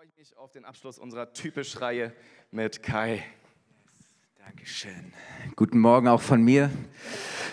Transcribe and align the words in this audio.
freue 0.00 0.08
ich 0.08 0.16
mich 0.16 0.38
auf 0.38 0.50
den 0.50 0.64
Abschluss 0.64 0.98
unserer 0.98 1.34
Typisch-Reihe 1.34 2.14
mit 2.50 2.82
Kai. 2.82 3.22
Dankeschön. 4.38 5.12
Guten 5.56 5.78
Morgen 5.78 6.08
auch 6.08 6.22
von 6.22 6.40
mir. 6.40 6.70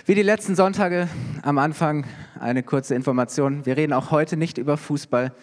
Wie 0.06 0.16
die 0.16 0.22
letzten 0.22 0.56
Sonntage 0.56 1.10
am 1.42 1.58
Anfang 1.58 2.06
eine 2.40 2.64
kurze 2.64 2.96
Information. 2.96 3.66
Wir 3.66 3.76
reden 3.76 3.92
auch 3.92 4.12
heute 4.12 4.38
nicht 4.38 4.58
über 4.58 4.78
Fußball. 4.78 5.36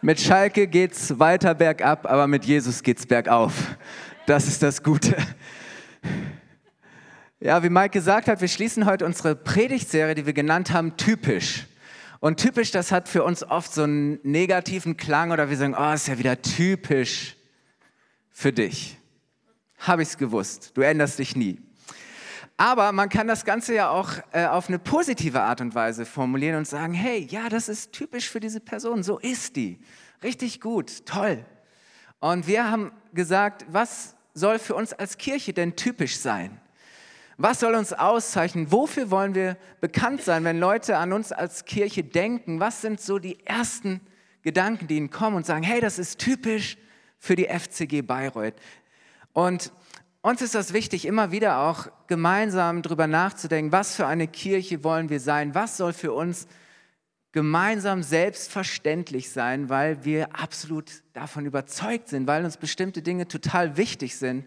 Mit 0.00 0.20
Schalke 0.20 0.66
geht's 0.66 1.16
weiter 1.20 1.54
bergab, 1.54 2.10
aber 2.10 2.26
mit 2.26 2.44
Jesus 2.44 2.82
geht's 2.82 3.06
bergauf. 3.06 3.76
Das 4.26 4.48
ist 4.48 4.64
das 4.64 4.82
Gute. 4.82 5.16
Ja, 7.38 7.62
wie 7.62 7.70
Mike 7.70 7.90
gesagt 7.90 8.26
hat, 8.26 8.40
wir 8.40 8.48
schließen 8.48 8.84
heute 8.84 9.06
unsere 9.06 9.36
Predigtserie, 9.36 10.16
die 10.16 10.26
wir 10.26 10.32
genannt 10.32 10.72
haben, 10.72 10.96
typisch. 10.96 11.68
Und 12.22 12.36
typisch, 12.36 12.70
das 12.70 12.92
hat 12.92 13.08
für 13.08 13.24
uns 13.24 13.42
oft 13.42 13.74
so 13.74 13.82
einen 13.82 14.20
negativen 14.22 14.96
Klang 14.96 15.32
oder 15.32 15.50
wir 15.50 15.56
sagen, 15.56 15.74
oh, 15.76 15.92
ist 15.92 16.06
ja 16.06 16.20
wieder 16.20 16.40
typisch 16.40 17.36
für 18.30 18.52
dich. 18.52 18.96
Habe 19.78 20.02
ich 20.02 20.10
es 20.10 20.18
gewusst. 20.18 20.70
Du 20.74 20.82
änderst 20.82 21.18
dich 21.18 21.34
nie. 21.34 21.60
Aber 22.56 22.92
man 22.92 23.08
kann 23.08 23.26
das 23.26 23.44
Ganze 23.44 23.74
ja 23.74 23.90
auch 23.90 24.10
äh, 24.30 24.46
auf 24.46 24.68
eine 24.68 24.78
positive 24.78 25.40
Art 25.40 25.60
und 25.60 25.74
Weise 25.74 26.06
formulieren 26.06 26.58
und 26.58 26.68
sagen, 26.68 26.94
hey, 26.94 27.26
ja, 27.28 27.48
das 27.48 27.68
ist 27.68 27.90
typisch 27.90 28.30
für 28.30 28.38
diese 28.38 28.60
Person. 28.60 29.02
So 29.02 29.18
ist 29.18 29.56
die. 29.56 29.80
Richtig 30.22 30.60
gut, 30.60 31.04
toll. 31.04 31.44
Und 32.20 32.46
wir 32.46 32.70
haben 32.70 32.92
gesagt, 33.12 33.66
was 33.66 34.14
soll 34.32 34.60
für 34.60 34.76
uns 34.76 34.92
als 34.92 35.18
Kirche 35.18 35.52
denn 35.54 35.74
typisch 35.74 36.18
sein? 36.18 36.60
Was 37.36 37.60
soll 37.60 37.74
uns 37.74 37.92
auszeichnen? 37.92 38.70
Wofür 38.70 39.10
wollen 39.10 39.34
wir 39.34 39.56
bekannt 39.80 40.22
sein, 40.22 40.44
wenn 40.44 40.58
Leute 40.58 40.96
an 40.96 41.12
uns 41.12 41.32
als 41.32 41.64
Kirche 41.64 42.04
denken? 42.04 42.60
Was 42.60 42.82
sind 42.82 43.00
so 43.00 43.18
die 43.18 43.44
ersten 43.46 44.00
Gedanken, 44.42 44.88
die 44.88 44.96
ihnen 44.96 45.10
kommen 45.10 45.36
und 45.36 45.46
sagen, 45.46 45.62
hey, 45.62 45.80
das 45.80 45.98
ist 45.98 46.18
typisch 46.18 46.76
für 47.18 47.36
die 47.36 47.46
FCG 47.46 48.02
Bayreuth. 48.02 48.54
Und 49.32 49.72
uns 50.20 50.42
ist 50.42 50.54
das 50.54 50.72
wichtig, 50.72 51.06
immer 51.06 51.30
wieder 51.30 51.60
auch 51.60 51.86
gemeinsam 52.08 52.82
darüber 52.82 53.06
nachzudenken, 53.06 53.72
was 53.72 53.94
für 53.96 54.06
eine 54.06 54.28
Kirche 54.28 54.84
wollen 54.84 55.08
wir 55.08 55.20
sein? 55.20 55.54
Was 55.54 55.76
soll 55.76 55.92
für 55.92 56.12
uns 56.12 56.46
gemeinsam 57.30 58.02
selbstverständlich 58.02 59.30
sein, 59.30 59.68
weil 59.68 60.04
wir 60.04 60.36
absolut 60.36 61.02
davon 61.14 61.46
überzeugt 61.46 62.08
sind, 62.08 62.26
weil 62.26 62.44
uns 62.44 62.58
bestimmte 62.58 63.00
Dinge 63.02 63.26
total 63.26 63.76
wichtig 63.78 64.16
sind. 64.16 64.44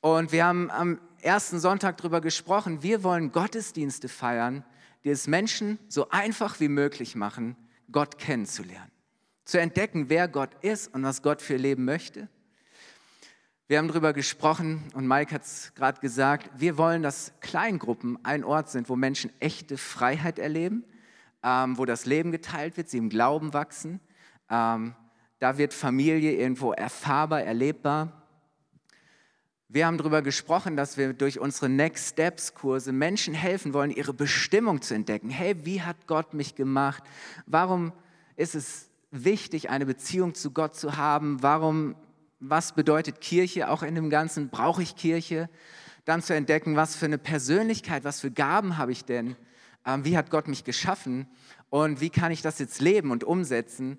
Und 0.00 0.30
wir 0.30 0.44
haben 0.44 0.70
am 0.70 1.00
ersten 1.22 1.60
Sonntag 1.60 1.96
darüber 1.96 2.20
gesprochen, 2.20 2.82
wir 2.82 3.02
wollen 3.02 3.32
Gottesdienste 3.32 4.08
feiern, 4.08 4.64
die 5.04 5.10
es 5.10 5.26
Menschen 5.26 5.78
so 5.88 6.08
einfach 6.10 6.60
wie 6.60 6.68
möglich 6.68 7.14
machen, 7.16 7.56
Gott 7.90 8.18
kennenzulernen. 8.18 8.90
Zu 9.44 9.58
entdecken, 9.60 10.08
wer 10.08 10.28
Gott 10.28 10.50
ist 10.62 10.94
und 10.94 11.02
was 11.02 11.22
Gott 11.22 11.42
für 11.42 11.54
ihr 11.54 11.58
Leben 11.58 11.84
möchte. 11.84 12.28
Wir 13.68 13.78
haben 13.78 13.88
darüber 13.88 14.12
gesprochen 14.12 14.84
und 14.94 15.08
Mike 15.08 15.34
hat 15.34 15.44
es 15.44 15.72
gerade 15.74 16.00
gesagt, 16.00 16.50
wir 16.56 16.76
wollen, 16.76 17.02
dass 17.02 17.32
Kleingruppen 17.40 18.22
ein 18.24 18.44
Ort 18.44 18.68
sind, 18.68 18.88
wo 18.88 18.96
Menschen 18.96 19.32
echte 19.40 19.78
Freiheit 19.78 20.38
erleben, 20.38 20.84
ähm, 21.42 21.78
wo 21.78 21.84
das 21.84 22.04
Leben 22.04 22.32
geteilt 22.32 22.76
wird, 22.76 22.88
sie 22.88 22.98
im 22.98 23.08
Glauben 23.08 23.54
wachsen. 23.54 24.00
Ähm, 24.50 24.94
da 25.38 25.58
wird 25.58 25.74
Familie 25.74 26.32
irgendwo 26.32 26.72
erfahrbar, 26.72 27.42
erlebbar. 27.42 28.21
Wir 29.74 29.86
haben 29.86 29.96
darüber 29.96 30.20
gesprochen, 30.20 30.76
dass 30.76 30.98
wir 30.98 31.14
durch 31.14 31.40
unsere 31.40 31.70
Next 31.70 32.10
Steps 32.10 32.52
Kurse 32.52 32.92
Menschen 32.92 33.32
helfen 33.32 33.72
wollen, 33.72 33.90
ihre 33.90 34.12
Bestimmung 34.12 34.82
zu 34.82 34.92
entdecken. 34.92 35.30
Hey, 35.30 35.64
wie 35.64 35.80
hat 35.80 35.96
Gott 36.06 36.34
mich 36.34 36.54
gemacht? 36.54 37.02
Warum 37.46 37.94
ist 38.36 38.54
es 38.54 38.90
wichtig, 39.10 39.70
eine 39.70 39.86
Beziehung 39.86 40.34
zu 40.34 40.50
Gott 40.50 40.76
zu 40.76 40.98
haben? 40.98 41.42
Warum, 41.42 41.94
was 42.38 42.74
bedeutet 42.74 43.22
Kirche? 43.22 43.70
Auch 43.70 43.82
in 43.82 43.94
dem 43.94 44.10
Ganzen 44.10 44.50
brauche 44.50 44.82
ich 44.82 44.94
Kirche. 44.94 45.48
Dann 46.04 46.20
zu 46.20 46.34
entdecken, 46.34 46.76
was 46.76 46.94
für 46.94 47.06
eine 47.06 47.16
Persönlichkeit, 47.16 48.04
was 48.04 48.20
für 48.20 48.30
Gaben 48.30 48.76
habe 48.76 48.92
ich 48.92 49.06
denn? 49.06 49.36
Ähm, 49.86 50.04
wie 50.04 50.18
hat 50.18 50.28
Gott 50.28 50.48
mich 50.48 50.64
geschaffen? 50.64 51.26
Und 51.70 52.02
wie 52.02 52.10
kann 52.10 52.30
ich 52.30 52.42
das 52.42 52.58
jetzt 52.58 52.82
leben 52.82 53.10
und 53.10 53.24
umsetzen? 53.24 53.96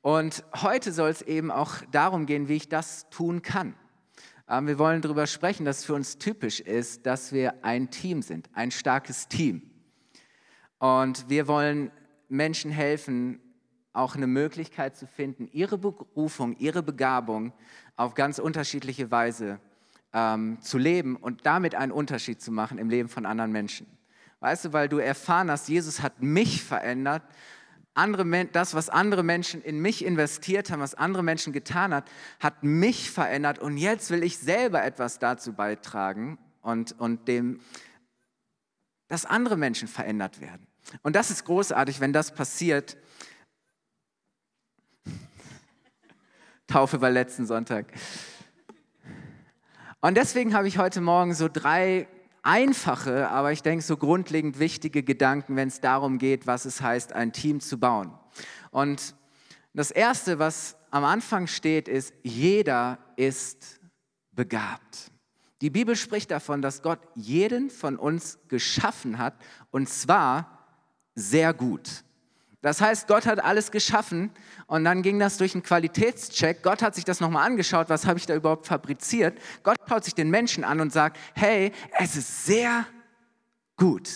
Und 0.00 0.42
heute 0.62 0.90
soll 0.90 1.10
es 1.10 1.22
eben 1.22 1.52
auch 1.52 1.76
darum 1.92 2.26
gehen, 2.26 2.48
wie 2.48 2.56
ich 2.56 2.68
das 2.68 3.08
tun 3.10 3.42
kann. 3.42 3.76
Ähm, 4.52 4.66
wir 4.66 4.78
wollen 4.78 5.00
darüber 5.00 5.26
sprechen, 5.26 5.64
dass 5.64 5.78
es 5.78 5.84
für 5.86 5.94
uns 5.94 6.18
typisch 6.18 6.60
ist, 6.60 7.06
dass 7.06 7.32
wir 7.32 7.64
ein 7.64 7.90
Team 7.90 8.20
sind, 8.20 8.50
ein 8.52 8.70
starkes 8.70 9.28
Team. 9.28 9.62
Und 10.78 11.30
wir 11.30 11.48
wollen 11.48 11.90
Menschen 12.28 12.70
helfen, 12.70 13.40
auch 13.94 14.14
eine 14.14 14.26
Möglichkeit 14.26 14.96
zu 14.96 15.06
finden, 15.06 15.48
ihre 15.52 15.78
Berufung, 15.78 16.56
ihre 16.58 16.82
Begabung 16.82 17.52
auf 17.96 18.14
ganz 18.14 18.38
unterschiedliche 18.38 19.10
Weise 19.10 19.58
ähm, 20.12 20.60
zu 20.60 20.76
leben 20.76 21.16
und 21.16 21.46
damit 21.46 21.74
einen 21.74 21.92
Unterschied 21.92 22.42
zu 22.42 22.52
machen 22.52 22.78
im 22.78 22.90
Leben 22.90 23.08
von 23.08 23.24
anderen 23.24 23.52
Menschen. 23.52 23.86
Weißt 24.40 24.66
du, 24.66 24.72
weil 24.72 24.88
du 24.88 24.98
erfahren 24.98 25.50
hast, 25.50 25.68
Jesus 25.68 26.02
hat 26.02 26.20
mich 26.20 26.62
verändert 26.62 27.22
andere, 27.94 28.46
das, 28.46 28.74
was 28.74 28.88
andere 28.88 29.22
Menschen 29.22 29.62
in 29.62 29.80
mich 29.80 30.04
investiert 30.04 30.70
haben, 30.70 30.80
was 30.80 30.94
andere 30.94 31.22
Menschen 31.22 31.52
getan 31.52 31.92
hat, 31.92 32.10
hat 32.40 32.62
mich 32.62 33.10
verändert 33.10 33.58
und 33.58 33.76
jetzt 33.76 34.10
will 34.10 34.22
ich 34.22 34.38
selber 34.38 34.82
etwas 34.82 35.18
dazu 35.18 35.52
beitragen 35.52 36.38
und, 36.62 36.98
und 36.98 37.28
dem, 37.28 37.60
dass 39.08 39.26
andere 39.26 39.56
Menschen 39.56 39.88
verändert 39.88 40.40
werden. 40.40 40.66
Und 41.02 41.16
das 41.16 41.30
ist 41.30 41.44
großartig, 41.44 42.00
wenn 42.00 42.12
das 42.12 42.34
passiert. 42.34 42.96
Taufe 46.66 47.00
war 47.00 47.10
letzten 47.10 47.46
Sonntag. 47.46 47.92
Und 50.00 50.16
deswegen 50.16 50.54
habe 50.54 50.66
ich 50.66 50.78
heute 50.78 51.00
Morgen 51.00 51.34
so 51.34 51.48
drei 51.52 52.08
einfache, 52.42 53.28
aber 53.28 53.52
ich 53.52 53.62
denke 53.62 53.84
so 53.84 53.96
grundlegend 53.96 54.58
wichtige 54.58 55.02
Gedanken, 55.02 55.56
wenn 55.56 55.68
es 55.68 55.80
darum 55.80 56.18
geht, 56.18 56.46
was 56.46 56.64
es 56.64 56.80
heißt, 56.80 57.12
ein 57.12 57.32
Team 57.32 57.60
zu 57.60 57.78
bauen. 57.78 58.12
Und 58.70 59.14
das 59.74 59.90
Erste, 59.90 60.38
was 60.38 60.76
am 60.90 61.04
Anfang 61.04 61.46
steht, 61.46 61.88
ist, 61.88 62.12
jeder 62.22 62.98
ist 63.16 63.80
begabt. 64.32 65.10
Die 65.60 65.70
Bibel 65.70 65.94
spricht 65.94 66.30
davon, 66.32 66.60
dass 66.60 66.82
Gott 66.82 66.98
jeden 67.14 67.70
von 67.70 67.96
uns 67.96 68.38
geschaffen 68.48 69.18
hat 69.18 69.34
und 69.70 69.88
zwar 69.88 70.58
sehr 71.14 71.54
gut. 71.54 72.04
Das 72.62 72.80
heißt, 72.80 73.08
Gott 73.08 73.26
hat 73.26 73.42
alles 73.42 73.72
geschaffen 73.72 74.30
und 74.68 74.84
dann 74.84 75.02
ging 75.02 75.18
das 75.18 75.36
durch 75.36 75.54
einen 75.54 75.64
Qualitätscheck. 75.64 76.62
Gott 76.62 76.80
hat 76.80 76.94
sich 76.94 77.04
das 77.04 77.18
nochmal 77.20 77.44
angeschaut, 77.44 77.88
was 77.90 78.06
habe 78.06 78.20
ich 78.20 78.26
da 78.26 78.36
überhaupt 78.36 78.68
fabriziert. 78.68 79.36
Gott 79.64 79.76
schaut 79.88 80.04
sich 80.04 80.14
den 80.14 80.30
Menschen 80.30 80.62
an 80.62 80.80
und 80.80 80.92
sagt, 80.92 81.18
hey, 81.34 81.72
es 81.98 82.16
ist 82.16 82.46
sehr 82.46 82.86
gut. 83.76 84.08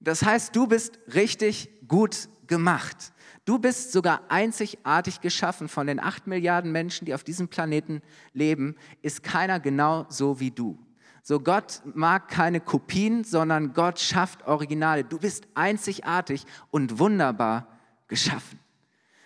Das 0.00 0.22
heißt, 0.22 0.56
du 0.56 0.66
bist 0.66 0.98
richtig 1.14 1.68
gut 1.86 2.28
gemacht. 2.46 3.12
Du 3.44 3.58
bist 3.58 3.92
sogar 3.92 4.22
einzigartig 4.30 5.20
geschaffen. 5.20 5.68
Von 5.68 5.86
den 5.86 6.00
acht 6.00 6.26
Milliarden 6.26 6.72
Menschen, 6.72 7.04
die 7.04 7.14
auf 7.14 7.24
diesem 7.24 7.48
Planeten 7.48 8.00
leben, 8.32 8.76
ist 9.02 9.22
keiner 9.22 9.60
genau 9.60 10.06
so 10.08 10.40
wie 10.40 10.50
du. 10.50 10.78
So 11.26 11.40
Gott 11.40 11.80
mag 11.94 12.28
keine 12.28 12.60
Kopien, 12.60 13.24
sondern 13.24 13.72
Gott 13.72 13.98
schafft 13.98 14.46
Originale. 14.46 15.04
Du 15.04 15.18
bist 15.18 15.46
einzigartig 15.54 16.44
und 16.70 16.98
wunderbar 16.98 17.66
geschaffen. 18.08 18.60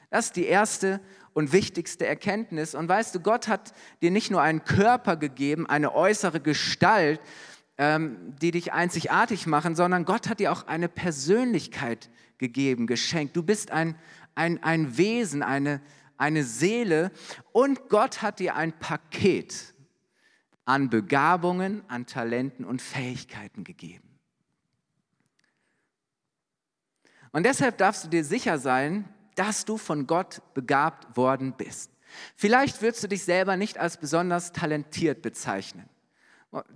Das 0.09 0.27
ist 0.27 0.37
die 0.37 0.45
erste 0.45 1.01
und 1.33 1.53
wichtigste 1.53 2.07
Erkenntnis. 2.07 2.77
Und 2.77 2.89
weißt 2.89 3.17
du, 3.17 3.21
Gott 3.21 3.49
hat 3.49 3.73
dir 4.01 4.13
nicht 4.13 4.31
nur 4.31 4.41
einen 4.41 4.63
Körper 4.63 5.17
gegeben, 5.17 5.67
eine 5.69 5.93
äußere 5.93 6.39
Gestalt, 6.39 7.21
ähm, 7.79 8.33
die 8.41 8.53
dich 8.53 8.73
einzigartig 8.73 9.49
machen, 9.49 9.75
sondern 9.75 10.05
Gott 10.05 10.29
hat 10.29 10.39
dir 10.39 10.53
auch 10.53 10.69
eine 10.69 10.89
Persönlichkeit 10.89 12.11
gegeben, 12.39 12.87
geschenkt. 12.87 13.37
Du 13.37 13.43
bist 13.43 13.73
ein, 13.73 13.97
ein, 14.37 14.63
ein 14.63 14.97
Wesen, 14.97 15.43
eine, 15.43 15.81
eine 16.17 16.45
Seele 16.45 17.11
und 17.51 17.89
Gott 17.89 18.23
hat 18.23 18.39
dir 18.39 18.55
ein 18.55 18.73
Paket 18.79 19.75
an 20.69 20.91
Begabungen, 20.91 21.83
an 21.89 22.05
Talenten 22.05 22.67
und 22.67 22.83
Fähigkeiten 22.83 23.65
gegeben. 23.65 24.19
Und 27.33 27.45
deshalb 27.47 27.79
darfst 27.79 28.05
du 28.05 28.09
dir 28.09 28.23
sicher 28.23 28.59
sein, 28.59 29.09
dass 29.35 29.65
du 29.65 29.79
von 29.79 30.07
Gott 30.07 30.43
begabt 30.53 31.17
worden 31.17 31.55
bist. 31.57 31.91
Vielleicht 32.37 32.83
würdest 32.83 33.03
du 33.03 33.09
dich 33.09 33.25
selber 33.25 33.57
nicht 33.57 33.79
als 33.79 33.97
besonders 33.97 34.53
talentiert 34.53 35.23
bezeichnen. 35.23 35.89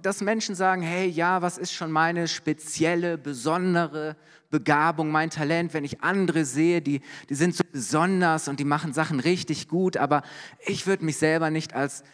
Dass 0.00 0.22
Menschen 0.22 0.54
sagen, 0.54 0.80
hey, 0.80 1.06
ja, 1.06 1.42
was 1.42 1.58
ist 1.58 1.72
schon 1.72 1.92
meine 1.92 2.28
spezielle, 2.28 3.18
besondere 3.18 4.16
Begabung, 4.48 5.10
mein 5.10 5.28
Talent, 5.28 5.74
wenn 5.74 5.84
ich 5.84 6.02
andere 6.02 6.46
sehe, 6.46 6.80
die, 6.80 7.02
die 7.28 7.34
sind 7.34 7.54
so 7.54 7.64
besonders 7.70 8.48
und 8.48 8.58
die 8.58 8.64
machen 8.64 8.94
Sachen 8.94 9.20
richtig 9.20 9.68
gut, 9.68 9.98
aber 9.98 10.22
ich 10.60 10.86
würde 10.86 11.04
mich 11.04 11.18
selber 11.18 11.50
nicht 11.50 11.74
als 11.74 12.04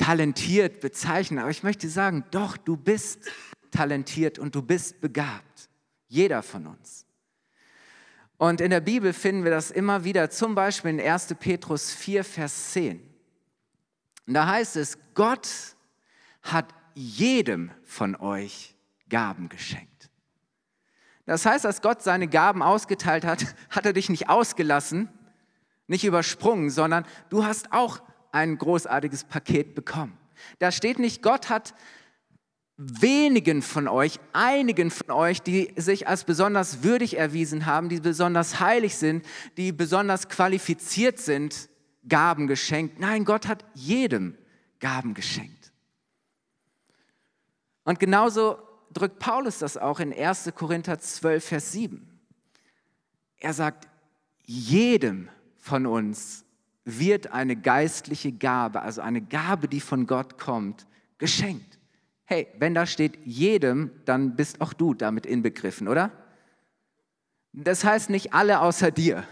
talentiert 0.00 0.80
bezeichnen, 0.80 1.38
aber 1.38 1.50
ich 1.50 1.62
möchte 1.62 1.88
sagen, 1.90 2.24
doch, 2.30 2.56
du 2.56 2.76
bist 2.76 3.30
talentiert 3.70 4.38
und 4.38 4.54
du 4.54 4.62
bist 4.62 5.00
begabt. 5.02 5.68
Jeder 6.08 6.42
von 6.42 6.66
uns. 6.66 7.04
Und 8.38 8.62
in 8.62 8.70
der 8.70 8.80
Bibel 8.80 9.12
finden 9.12 9.44
wir 9.44 9.50
das 9.50 9.70
immer 9.70 10.02
wieder, 10.02 10.30
zum 10.30 10.54
Beispiel 10.54 10.92
in 10.92 11.00
1. 11.00 11.34
Petrus 11.38 11.92
4, 11.92 12.24
Vers 12.24 12.72
10. 12.72 13.02
Und 14.26 14.34
da 14.34 14.46
heißt 14.46 14.76
es, 14.76 14.96
Gott 15.12 15.48
hat 16.42 16.74
jedem 16.94 17.70
von 17.84 18.16
euch 18.16 18.74
Gaben 19.10 19.50
geschenkt. 19.50 20.08
Das 21.26 21.44
heißt, 21.44 21.66
als 21.66 21.82
Gott 21.82 22.02
seine 22.02 22.26
Gaben 22.26 22.62
ausgeteilt 22.62 23.26
hat, 23.26 23.54
hat 23.70 23.84
er 23.84 23.92
dich 23.92 24.08
nicht 24.08 24.30
ausgelassen, 24.30 25.10
nicht 25.86 26.04
übersprungen, 26.04 26.70
sondern 26.70 27.04
du 27.28 27.44
hast 27.44 27.72
auch 27.74 28.00
ein 28.32 28.58
großartiges 28.58 29.24
Paket 29.24 29.74
bekommen. 29.74 30.16
Da 30.58 30.72
steht 30.72 30.98
nicht, 30.98 31.22
Gott 31.22 31.48
hat 31.48 31.74
wenigen 32.76 33.60
von 33.60 33.88
euch, 33.88 34.18
einigen 34.32 34.90
von 34.90 35.10
euch, 35.10 35.42
die 35.42 35.72
sich 35.76 36.08
als 36.08 36.24
besonders 36.24 36.82
würdig 36.82 37.18
erwiesen 37.18 37.66
haben, 37.66 37.90
die 37.90 38.00
besonders 38.00 38.58
heilig 38.58 38.96
sind, 38.96 39.26
die 39.58 39.72
besonders 39.72 40.28
qualifiziert 40.28 41.18
sind, 41.18 41.68
Gaben 42.08 42.46
geschenkt. 42.46 42.98
Nein, 42.98 43.26
Gott 43.26 43.46
hat 43.46 43.66
jedem 43.74 44.38
Gaben 44.78 45.12
geschenkt. 45.12 45.72
Und 47.84 48.00
genauso 48.00 48.58
drückt 48.92 49.18
Paulus 49.18 49.58
das 49.58 49.76
auch 49.76 50.00
in 50.00 50.12
1. 50.12 50.52
Korinther 50.54 50.98
12, 50.98 51.44
Vers 51.44 51.72
7. 51.72 52.20
Er 53.36 53.52
sagt, 53.52 53.88
jedem 54.44 55.28
von 55.58 55.86
uns 55.86 56.44
wird 56.98 57.32
eine 57.32 57.56
geistliche 57.56 58.32
Gabe, 58.32 58.82
also 58.82 59.00
eine 59.00 59.20
Gabe, 59.20 59.68
die 59.68 59.80
von 59.80 60.06
Gott 60.06 60.38
kommt, 60.38 60.86
geschenkt. 61.18 61.78
Hey, 62.24 62.48
wenn 62.58 62.74
da 62.74 62.86
steht 62.86 63.18
jedem, 63.24 63.90
dann 64.04 64.36
bist 64.36 64.60
auch 64.60 64.72
du 64.72 64.94
damit 64.94 65.26
inbegriffen, 65.26 65.88
oder? 65.88 66.10
Das 67.52 67.84
heißt 67.84 68.10
nicht 68.10 68.32
alle 68.32 68.60
außer 68.60 68.90
dir, 68.90 69.24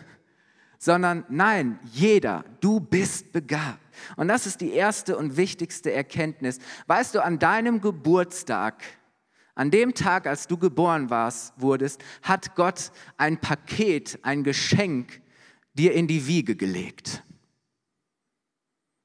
sondern 0.79 1.25
nein, 1.29 1.79
jeder, 1.93 2.45
du 2.61 2.81
bist 2.81 3.33
begabt. 3.33 3.79
Und 4.17 4.29
das 4.29 4.47
ist 4.47 4.61
die 4.61 4.73
erste 4.73 5.17
und 5.17 5.37
wichtigste 5.37 5.93
Erkenntnis. 5.93 6.59
Weißt 6.87 7.15
du, 7.15 7.25
an 7.25 7.39
deinem 7.39 7.81
Geburtstag, 7.81 8.83
an 9.55 9.71
dem 9.71 9.95
Tag, 9.95 10.27
als 10.27 10.47
du 10.47 10.57
geboren 10.57 11.11
warst, 11.11 11.53
wurdest, 11.57 12.03
hat 12.23 12.55
Gott 12.55 12.93
ein 13.17 13.41
Paket, 13.41 14.19
ein 14.23 14.45
Geschenk 14.45 15.21
dir 15.75 15.95
in 15.95 16.07
die 16.07 16.27
Wiege 16.27 16.57
gelegt. 16.57 17.23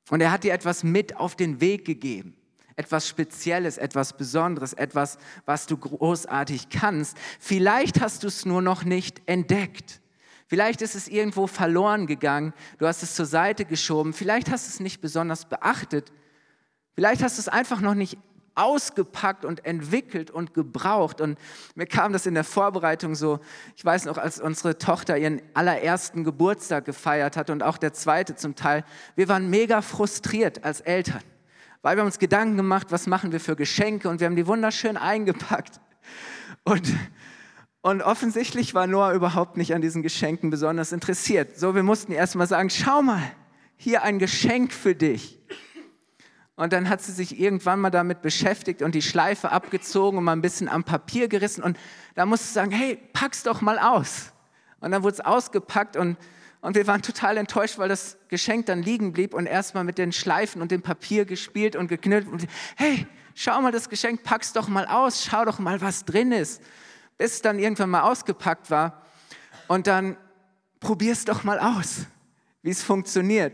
Und 0.09 0.21
er 0.21 0.31
hat 0.31 0.43
dir 0.43 0.53
etwas 0.53 0.83
mit 0.83 1.15
auf 1.17 1.35
den 1.35 1.61
Weg 1.61 1.85
gegeben 1.85 2.35
etwas 2.75 3.07
Spezielles, 3.07 3.77
etwas 3.77 4.17
Besonderes, 4.17 4.73
etwas, 4.73 5.17
was 5.45 5.67
du 5.67 5.77
großartig 5.77 6.69
kannst. 6.69 7.17
Vielleicht 7.39 8.01
hast 8.01 8.23
du 8.23 8.27
es 8.27 8.45
nur 8.45 8.61
noch 8.61 8.83
nicht 8.83 9.21
entdeckt. 9.27 10.01
Vielleicht 10.47 10.81
ist 10.81 10.95
es 10.95 11.07
irgendwo 11.07 11.47
verloren 11.47 12.05
gegangen, 12.05 12.53
du 12.77 12.85
hast 12.85 13.01
es 13.01 13.15
zur 13.15 13.25
Seite 13.25 13.65
geschoben, 13.65 14.13
vielleicht 14.13 14.51
hast 14.51 14.67
du 14.67 14.69
es 14.69 14.79
nicht 14.79 15.01
besonders 15.01 15.45
beachtet, 15.45 16.11
vielleicht 16.93 17.23
hast 17.23 17.37
du 17.37 17.41
es 17.41 17.47
einfach 17.47 17.81
noch 17.81 17.95
nicht 17.95 18.17
ausgepackt 18.55 19.45
und 19.45 19.65
entwickelt 19.65 20.31
und 20.31 20.53
gebraucht. 20.53 21.21
Und 21.21 21.37
mir 21.75 21.85
kam 21.85 22.13
das 22.13 22.25
in 22.25 22.33
der 22.33 22.43
Vorbereitung 22.43 23.15
so, 23.15 23.39
ich 23.75 23.83
weiß 23.83 24.05
noch, 24.05 24.17
als 24.17 24.39
unsere 24.39 24.77
Tochter 24.77 25.17
ihren 25.17 25.41
allerersten 25.53 26.23
Geburtstag 26.23 26.85
gefeiert 26.85 27.37
hat 27.37 27.49
und 27.49 27.63
auch 27.63 27.77
der 27.77 27.93
zweite 27.93 28.35
zum 28.35 28.55
Teil, 28.55 28.83
wir 29.15 29.27
waren 29.27 29.49
mega 29.49 29.81
frustriert 29.81 30.63
als 30.63 30.81
Eltern 30.81 31.21
weil 31.83 31.97
wir 31.97 32.03
uns 32.05 32.17
Gedanken 32.17 32.55
gemacht, 32.57 32.87
was 32.91 33.07
machen 33.07 33.31
wir 33.33 33.41
für 33.41 33.55
Geschenke 33.55 34.09
und 34.09 34.21
wir 34.21 34.27
haben 34.27 34.37
die 34.37 34.47
wunderschön 34.47 34.97
eingepackt. 34.97 35.81
Und, 36.63 36.95
und 37.81 38.01
offensichtlich 38.01 38.73
war 38.73 38.87
Noah 38.87 39.13
überhaupt 39.13 39.57
nicht 39.57 39.75
an 39.75 39.81
diesen 39.81 40.01
Geschenken 40.01 40.49
besonders 40.49 40.93
interessiert. 40.93 41.59
So, 41.59 41.75
wir 41.75 41.83
mussten 41.83 42.13
erst 42.13 42.35
mal 42.35 42.47
sagen, 42.47 42.69
schau 42.69 43.01
mal, 43.01 43.21
hier 43.75 44.03
ein 44.03 44.17
Geschenk 44.17 44.71
für 44.71 44.95
dich. 44.95 45.39
Und 46.55 46.71
dann 46.71 46.87
hat 46.89 47.01
sie 47.01 47.11
sich 47.11 47.39
irgendwann 47.39 47.79
mal 47.79 47.89
damit 47.89 48.21
beschäftigt 48.21 48.81
und 48.81 48.93
die 48.93 49.01
Schleife 49.01 49.51
abgezogen 49.51 50.19
und 50.19 50.23
mal 50.23 50.33
ein 50.33 50.41
bisschen 50.41 50.69
am 50.69 50.83
Papier 50.83 51.27
gerissen. 51.27 51.63
Und 51.63 51.77
da 52.15 52.25
musste 52.25 52.47
sie 52.47 52.53
sagen, 52.53 52.71
hey, 52.71 52.99
pack's 53.13 53.43
doch 53.43 53.61
mal 53.61 53.79
aus. 53.79 54.31
Und 54.79 54.91
dann 54.91 55.01
wurde 55.01 55.15
es 55.15 55.21
ausgepackt 55.21 55.97
und 55.97 56.17
und 56.63 56.77
wir 56.77 56.87
waren 56.87 57.01
total 57.01 57.35
enttäuscht, 57.35 57.77
weil 57.77 57.89
das 57.89 58.17
Geschenk 58.29 58.67
dann 58.67 58.81
liegen 58.81 59.11
blieb 59.11 59.33
und 59.33 59.47
erstmal 59.47 59.83
mit 59.83 59.97
den 59.97 60.13
Schleifen 60.13 60.61
und 60.61 60.71
dem 60.71 60.81
Papier 60.81 61.25
gespielt 61.25 61.75
und 61.75 61.89
geknüllt. 61.89 62.25
Und 62.25 62.47
hey, 62.77 63.05
schau 63.35 63.61
mal 63.61 63.73
das 63.73 63.89
Geschenk, 63.89 64.23
pack's 64.23 64.53
doch 64.53 64.69
mal 64.69 64.85
aus, 64.85 65.25
schau 65.25 65.43
doch 65.43 65.59
mal, 65.59 65.81
was 65.81 66.05
drin 66.05 66.31
ist. 66.31 66.61
Bis 67.17 67.33
es 67.33 67.41
dann 67.41 67.59
irgendwann 67.59 67.89
mal 67.89 68.03
ausgepackt 68.03 68.71
war. 68.71 69.01
Und 69.67 69.87
dann 69.87 70.15
probier's 70.79 71.25
doch 71.25 71.43
mal 71.43 71.59
aus, 71.59 72.05
wie 72.61 72.69
es 72.69 72.81
funktioniert. 72.81 73.51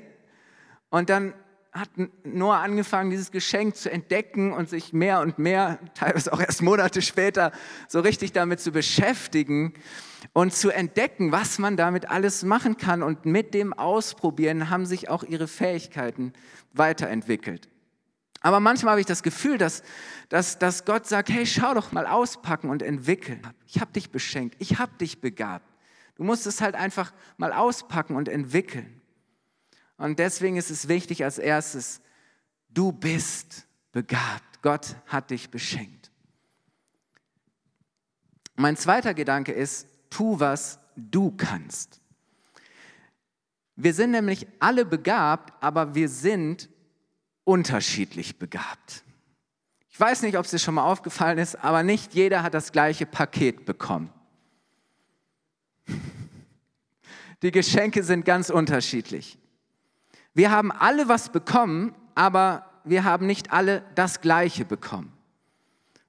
Und 0.92 1.10
dann 1.10 1.34
hat 1.72 1.90
Noah 2.24 2.60
angefangen, 2.60 3.12
dieses 3.12 3.32
Geschenk 3.32 3.76
zu 3.76 3.92
entdecken 3.92 4.54
und 4.54 4.70
sich 4.70 4.92
mehr 4.92 5.22
und 5.22 5.38
mehr, 5.38 5.80
teilweise 5.94 6.34
auch 6.34 6.40
erst 6.40 6.62
Monate 6.62 7.02
später, 7.02 7.52
so 7.88 8.00
richtig 8.00 8.32
damit 8.32 8.60
zu 8.60 8.72
beschäftigen 8.72 9.74
und 10.34 10.54
zu 10.54 10.72
entdecken, 10.72 11.32
was 11.32 11.60
man 11.60 11.78
damit 11.78 12.10
alles 12.10 12.44
machen 12.44 12.78
kann. 12.78 13.04
Und 13.04 13.26
mit 13.26 13.54
dem 13.54 13.74
Ausprobieren 13.74 14.70
haben 14.70 14.86
sich 14.86 15.10
auch 15.10 15.24
ihre 15.24 15.48
Fähigkeiten 15.48 16.34
weiterentwickelt. 16.74 17.70
Aber 18.42 18.60
manchmal 18.60 18.92
habe 18.92 19.02
ich 19.02 19.08
das 19.08 19.22
Gefühl, 19.22 19.58
dass, 19.58 19.84
dass, 20.30 20.60
dass 20.60 20.86
Gott 20.86 21.08
sagt, 21.08 21.30
hey, 21.30 21.46
schau 21.46 21.74
doch 21.74 21.92
mal 21.92 22.08
auspacken 22.08 22.70
und 22.70 22.82
entwickeln. 22.82 23.42
Ich 23.68 23.82
habe 23.82 23.92
dich 23.92 24.12
beschenkt, 24.12 24.56
ich 24.60 24.80
habe 24.80 24.94
dich 24.98 25.20
begabt. 25.20 25.66
Du 26.16 26.24
musst 26.24 26.48
es 26.48 26.62
halt 26.62 26.76
einfach 26.76 27.14
mal 27.38 27.54
auspacken 27.54 28.16
und 28.16 28.30
entwickeln. 28.30 28.99
Und 30.00 30.18
deswegen 30.18 30.56
ist 30.56 30.72
es 30.72 30.88
wichtig 30.88 31.26
als 31.26 31.38
erstes, 31.38 32.02
du 32.70 32.92
bist 32.94 33.68
begabt. 33.92 34.62
Gott 34.62 34.96
hat 35.06 35.30
dich 35.30 35.52
beschenkt. 35.52 36.10
Mein 38.56 38.78
zweiter 38.78 39.14
Gedanke 39.14 39.52
ist, 39.52 39.88
tu, 40.10 40.40
was 40.40 40.80
du 40.96 41.32
kannst. 41.32 42.02
Wir 43.76 43.94
sind 43.94 44.12
nämlich 44.12 44.48
alle 44.60 44.86
begabt, 44.86 45.54
aber 45.62 45.96
wir 45.96 46.08
sind 46.10 46.70
unterschiedlich 47.44 48.40
begabt. 48.40 49.04
Ich 49.90 50.00
weiß 50.00 50.22
nicht, 50.22 50.38
ob 50.38 50.46
es 50.46 50.52
dir 50.52 50.60
schon 50.60 50.76
mal 50.76 50.90
aufgefallen 50.90 51.38
ist, 51.38 51.56
aber 51.56 51.84
nicht 51.84 52.14
jeder 52.14 52.42
hat 52.42 52.54
das 52.54 52.72
gleiche 52.72 53.06
Paket 53.06 53.66
bekommen. 53.66 54.14
Die 57.42 57.52
Geschenke 57.52 58.04
sind 58.04 58.24
ganz 58.24 58.50
unterschiedlich. 58.50 59.38
Wir 60.34 60.52
haben 60.52 60.72
alle 60.72 61.08
was 61.08 61.30
bekommen, 61.30 61.96
aber 62.16 62.66
wir 62.84 63.04
haben 63.04 63.26
nicht 63.26 63.52
alle 63.52 63.84
das 63.96 64.22
Gleiche 64.22 64.66
bekommen, 64.66 65.14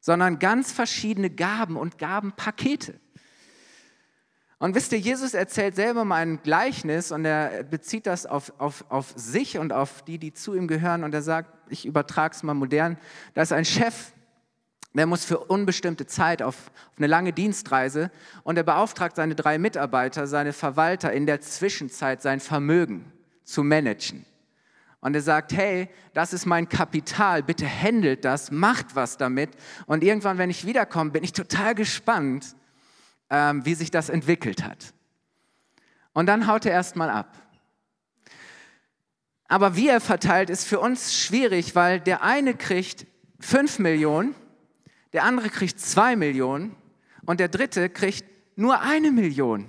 sondern 0.01 0.39
ganz 0.39 0.73
verschiedene 0.73 1.31
Gaben 1.31 1.77
und 1.77 1.99
Gabenpakete. 1.99 2.99
Und 4.59 4.75
wisst 4.75 4.93
ihr, 4.93 4.99
Jesus 4.99 5.33
erzählt 5.33 5.75
selber 5.75 6.05
mal 6.05 6.17
ein 6.17 6.43
Gleichnis 6.43 7.13
und 7.13 7.25
er 7.25 7.65
bezieht 7.65 8.07
das 8.07 8.27
auf, 8.27 8.53
auf, 8.59 8.85
auf 8.91 9.15
sich 9.17 9.57
und 9.57 9.73
auf 9.73 10.03
die, 10.03 10.19
die 10.19 10.35
zu 10.35 10.55
ihm 10.55 10.69
gehören. 10.69 11.03
Und 11.03 11.15
er 11.15 11.23
sagt, 11.23 11.51
ich 11.71 11.87
übertrage 11.87 12.35
es 12.35 12.43
mal 12.43 12.53
modern, 12.53 12.99
da 13.33 13.41
ist 13.41 13.53
ein 13.53 13.65
Chef, 13.65 14.13
der 14.93 15.07
muss 15.07 15.25
für 15.25 15.39
unbestimmte 15.39 16.07
Zeit 16.07 16.43
auf, 16.43 16.71
auf 16.91 16.99
eine 16.99 17.07
lange 17.07 17.33
Dienstreise 17.33 18.11
und 18.43 18.59
er 18.59 18.65
beauftragt 18.65 19.17
seine 19.17 19.35
drei 19.35 19.57
Mitarbeiter, 19.57 20.27
seine 20.27 20.53
Verwalter 20.53 21.11
in 21.11 21.25
der 21.25 21.41
Zwischenzeit 21.41 22.21
sein 22.21 22.41
Vermögen 22.41 23.11
zu 23.51 23.63
managen. 23.63 24.25
Und 25.01 25.15
er 25.15 25.23
sagt, 25.23 25.53
hey, 25.55 25.89
das 26.13 26.33
ist 26.33 26.47
mein 26.47 26.69
Kapital, 26.69 27.43
bitte 27.43 27.67
handelt 27.67 28.25
das, 28.25 28.51
macht 28.51 28.95
was 28.95 29.17
damit. 29.17 29.51
Und 29.87 30.05
irgendwann, 30.05 30.39
wenn 30.39 30.51
ich 30.51 30.67
wiederkomme, 30.67 31.11
bin 31.11 31.25
ich 31.25 31.33
total 31.33 31.75
gespannt, 31.75 32.55
ähm, 33.31 33.65
wie 33.65 33.75
sich 33.75 33.91
das 33.91 34.11
entwickelt 34.11 34.63
hat. 34.63 34.93
Und 36.13 36.27
dann 36.27 36.47
haut 36.47 36.67
er 36.67 36.73
erstmal 36.73 37.09
ab. 37.09 37.35
Aber 39.49 39.75
wie 39.75 39.89
er 39.89 40.01
verteilt, 40.01 40.51
ist 40.51 40.67
für 40.67 40.79
uns 40.79 41.17
schwierig, 41.17 41.75
weil 41.75 41.99
der 41.99 42.23
eine 42.23 42.55
kriegt 42.55 43.07
5 43.41 43.79
Millionen, 43.79 44.35
der 45.13 45.25
andere 45.25 45.49
kriegt 45.49 45.81
2 45.81 46.15
Millionen 46.15 46.77
und 47.25 47.41
der 47.41 47.49
dritte 47.49 47.89
kriegt 47.89 48.25
nur 48.57 48.81
eine 48.81 49.11
Million. 49.11 49.67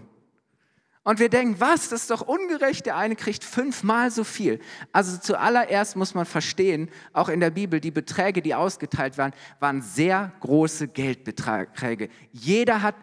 Und 1.04 1.20
wir 1.20 1.30
denken, 1.30 1.60
was, 1.60 1.90
das 1.90 2.02
ist 2.02 2.12
doch 2.12 2.22
ungerecht, 2.22 2.86
der 2.86 2.96
eine 2.96 3.16
kriegt 3.16 3.44
fünfmal 3.44 4.12
so 4.12 4.24
viel. 4.24 4.60
Also 4.92 5.18
zuallererst 5.18 5.96
muss 5.96 6.14
man 6.14 6.26
verstehen, 6.26 6.92
auch 7.12 7.28
in 7.28 7.40
der 7.40 7.50
Bibel, 7.50 7.80
die 7.80 7.90
Beträge, 7.90 8.44
die 8.44 8.54
ausgeteilt 8.54 9.18
waren, 9.18 9.34
waren 9.60 9.82
sehr 9.82 10.32
große 10.42 10.90
Geldbeträge. 10.90 12.10
Jeder 12.32 12.84
hat 12.84 12.96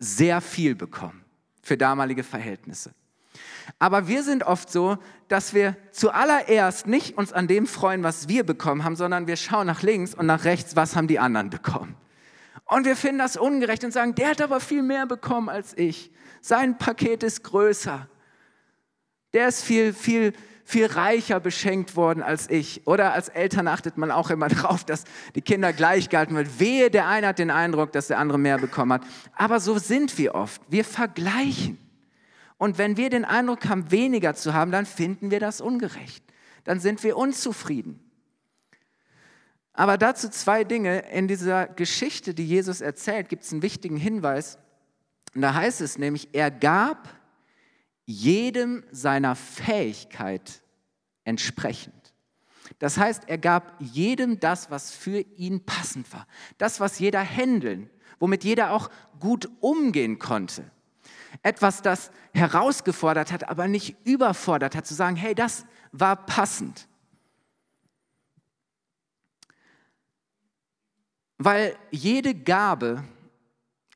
sehr 0.00 0.40
viel 0.40 0.74
bekommen 0.74 1.24
für 1.62 1.76
damalige 1.76 2.24
Verhältnisse. 2.24 2.92
Aber 3.78 4.08
wir 4.08 4.24
sind 4.24 4.42
oft 4.42 4.70
so, 4.70 4.98
dass 5.28 5.54
wir 5.54 5.76
zuallererst 5.92 6.88
nicht 6.88 7.16
uns 7.16 7.32
an 7.32 7.46
dem 7.46 7.66
freuen, 7.66 8.02
was 8.02 8.28
wir 8.28 8.44
bekommen 8.44 8.82
haben, 8.82 8.96
sondern 8.96 9.28
wir 9.28 9.36
schauen 9.36 9.66
nach 9.66 9.82
links 9.82 10.14
und 10.14 10.26
nach 10.26 10.44
rechts, 10.44 10.74
was 10.74 10.96
haben 10.96 11.06
die 11.06 11.20
anderen 11.20 11.50
bekommen. 11.50 11.94
Und 12.64 12.84
wir 12.84 12.96
finden 12.96 13.18
das 13.18 13.36
ungerecht 13.36 13.84
und 13.84 13.92
sagen, 13.92 14.14
der 14.14 14.30
hat 14.30 14.40
aber 14.40 14.58
viel 14.60 14.82
mehr 14.82 15.06
bekommen 15.06 15.48
als 15.48 15.76
ich. 15.76 16.10
Sein 16.40 16.78
Paket 16.78 17.22
ist 17.22 17.44
größer. 17.44 18.08
Der 19.32 19.48
ist 19.48 19.62
viel, 19.62 19.92
viel, 19.92 20.32
viel 20.64 20.86
reicher 20.86 21.40
beschenkt 21.40 21.96
worden 21.96 22.22
als 22.22 22.48
ich. 22.50 22.86
Oder 22.86 23.12
als 23.12 23.28
Eltern 23.28 23.68
achtet 23.68 23.96
man 23.98 24.10
auch 24.10 24.30
immer 24.30 24.48
darauf, 24.48 24.84
dass 24.84 25.04
die 25.34 25.42
Kinder 25.42 25.72
gleich 25.72 26.08
gehalten 26.08 26.34
werden. 26.34 26.52
Wehe, 26.58 26.90
der 26.90 27.08
eine 27.08 27.28
hat 27.28 27.38
den 27.38 27.50
Eindruck, 27.50 27.92
dass 27.92 28.08
der 28.08 28.18
andere 28.18 28.38
mehr 28.38 28.58
bekommen 28.58 28.92
hat. 28.92 29.02
Aber 29.34 29.60
so 29.60 29.78
sind 29.78 30.16
wir 30.18 30.34
oft. 30.34 30.62
Wir 30.68 30.84
vergleichen. 30.84 31.78
Und 32.56 32.76
wenn 32.76 32.96
wir 32.96 33.08
den 33.08 33.24
Eindruck 33.24 33.68
haben, 33.68 33.90
weniger 33.90 34.34
zu 34.34 34.52
haben, 34.52 34.72
dann 34.72 34.84
finden 34.84 35.30
wir 35.30 35.40
das 35.40 35.60
ungerecht. 35.60 36.24
Dann 36.64 36.80
sind 36.80 37.02
wir 37.04 37.16
unzufrieden. 37.16 38.00
Aber 39.72 39.96
dazu 39.96 40.28
zwei 40.28 40.64
Dinge. 40.64 41.08
In 41.12 41.28
dieser 41.28 41.68
Geschichte, 41.68 42.34
die 42.34 42.44
Jesus 42.44 42.80
erzählt, 42.80 43.28
gibt 43.28 43.44
es 43.44 43.52
einen 43.52 43.62
wichtigen 43.62 43.96
Hinweis. 43.96 44.58
Und 45.34 45.42
da 45.42 45.54
heißt 45.54 45.80
es 45.80 45.98
nämlich, 45.98 46.28
er 46.32 46.50
gab 46.50 47.08
jedem 48.04 48.84
seiner 48.90 49.36
Fähigkeit 49.36 50.62
entsprechend. 51.24 51.94
Das 52.78 52.96
heißt, 52.96 53.24
er 53.28 53.38
gab 53.38 53.74
jedem 53.80 54.40
das, 54.40 54.70
was 54.70 54.90
für 54.92 55.20
ihn 55.36 55.64
passend 55.64 56.12
war. 56.12 56.26
Das, 56.58 56.80
was 56.80 56.98
jeder 56.98 57.20
händeln, 57.20 57.90
womit 58.18 58.44
jeder 58.44 58.72
auch 58.72 58.90
gut 59.20 59.48
umgehen 59.60 60.18
konnte. 60.18 60.70
Etwas, 61.42 61.82
das 61.82 62.10
herausgefordert 62.32 63.32
hat, 63.32 63.48
aber 63.48 63.68
nicht 63.68 63.96
überfordert 64.04 64.74
hat, 64.74 64.86
zu 64.86 64.94
sagen, 64.94 65.16
hey, 65.16 65.34
das 65.34 65.66
war 65.92 66.16
passend. 66.16 66.88
Weil 71.36 71.76
jede 71.90 72.34
Gabe 72.34 73.04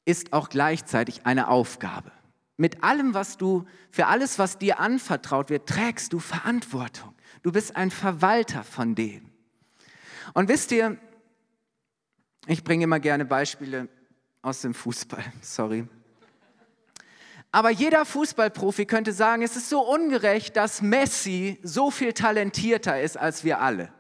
ist 0.05 0.33
auch 0.33 0.49
gleichzeitig 0.49 1.27
eine 1.27 1.49
Aufgabe. 1.49 2.11
Mit 2.57 2.85
allem, 2.85 3.15
was 3.15 3.39
du, 3.39 3.65
für 3.91 4.07
alles, 4.07 4.39
was 4.39 4.59
dir 4.59 4.79
anvertraut 4.79 5.51
wird, 5.51 5.69
trägst 5.69 6.13
du 6.13 6.19
Verantwortung. 6.19 7.15
Du 7.43 7.53
bist 7.53 7.77
ein 7.77 7.91
Verwalter 7.91 8.63
von 8.63 8.95
dem. 8.95 9.31
Und 10.35 10.49
wisst 10.49 10.73
ihr, 10.73 10.99
ich 12.47 12.63
bringe 12.65 12.85
immer 12.85 13.01
gerne 13.01 13.25
Beispiele 13.25 13.89
aus 14.43 14.61
dem 14.61 14.75
Fußball, 14.75 15.25
sorry. 15.41 15.89
Aber 17.51 17.71
jeder 17.71 18.07
Fußballprofi 18.07 18.87
könnte 18.87 19.13
sagen, 19.13 19.43
es 19.43 19.57
ist 19.57 19.69
so 19.69 19.81
ungerecht, 19.83 20.57
dass 20.57 20.81
Messi 20.81 21.61
so 21.63 21.91
viel 21.91 22.15
talentierter 22.15 23.01
ist 23.01 23.19
als 23.19 23.45
wir 23.45 23.61
alle. 23.61 23.93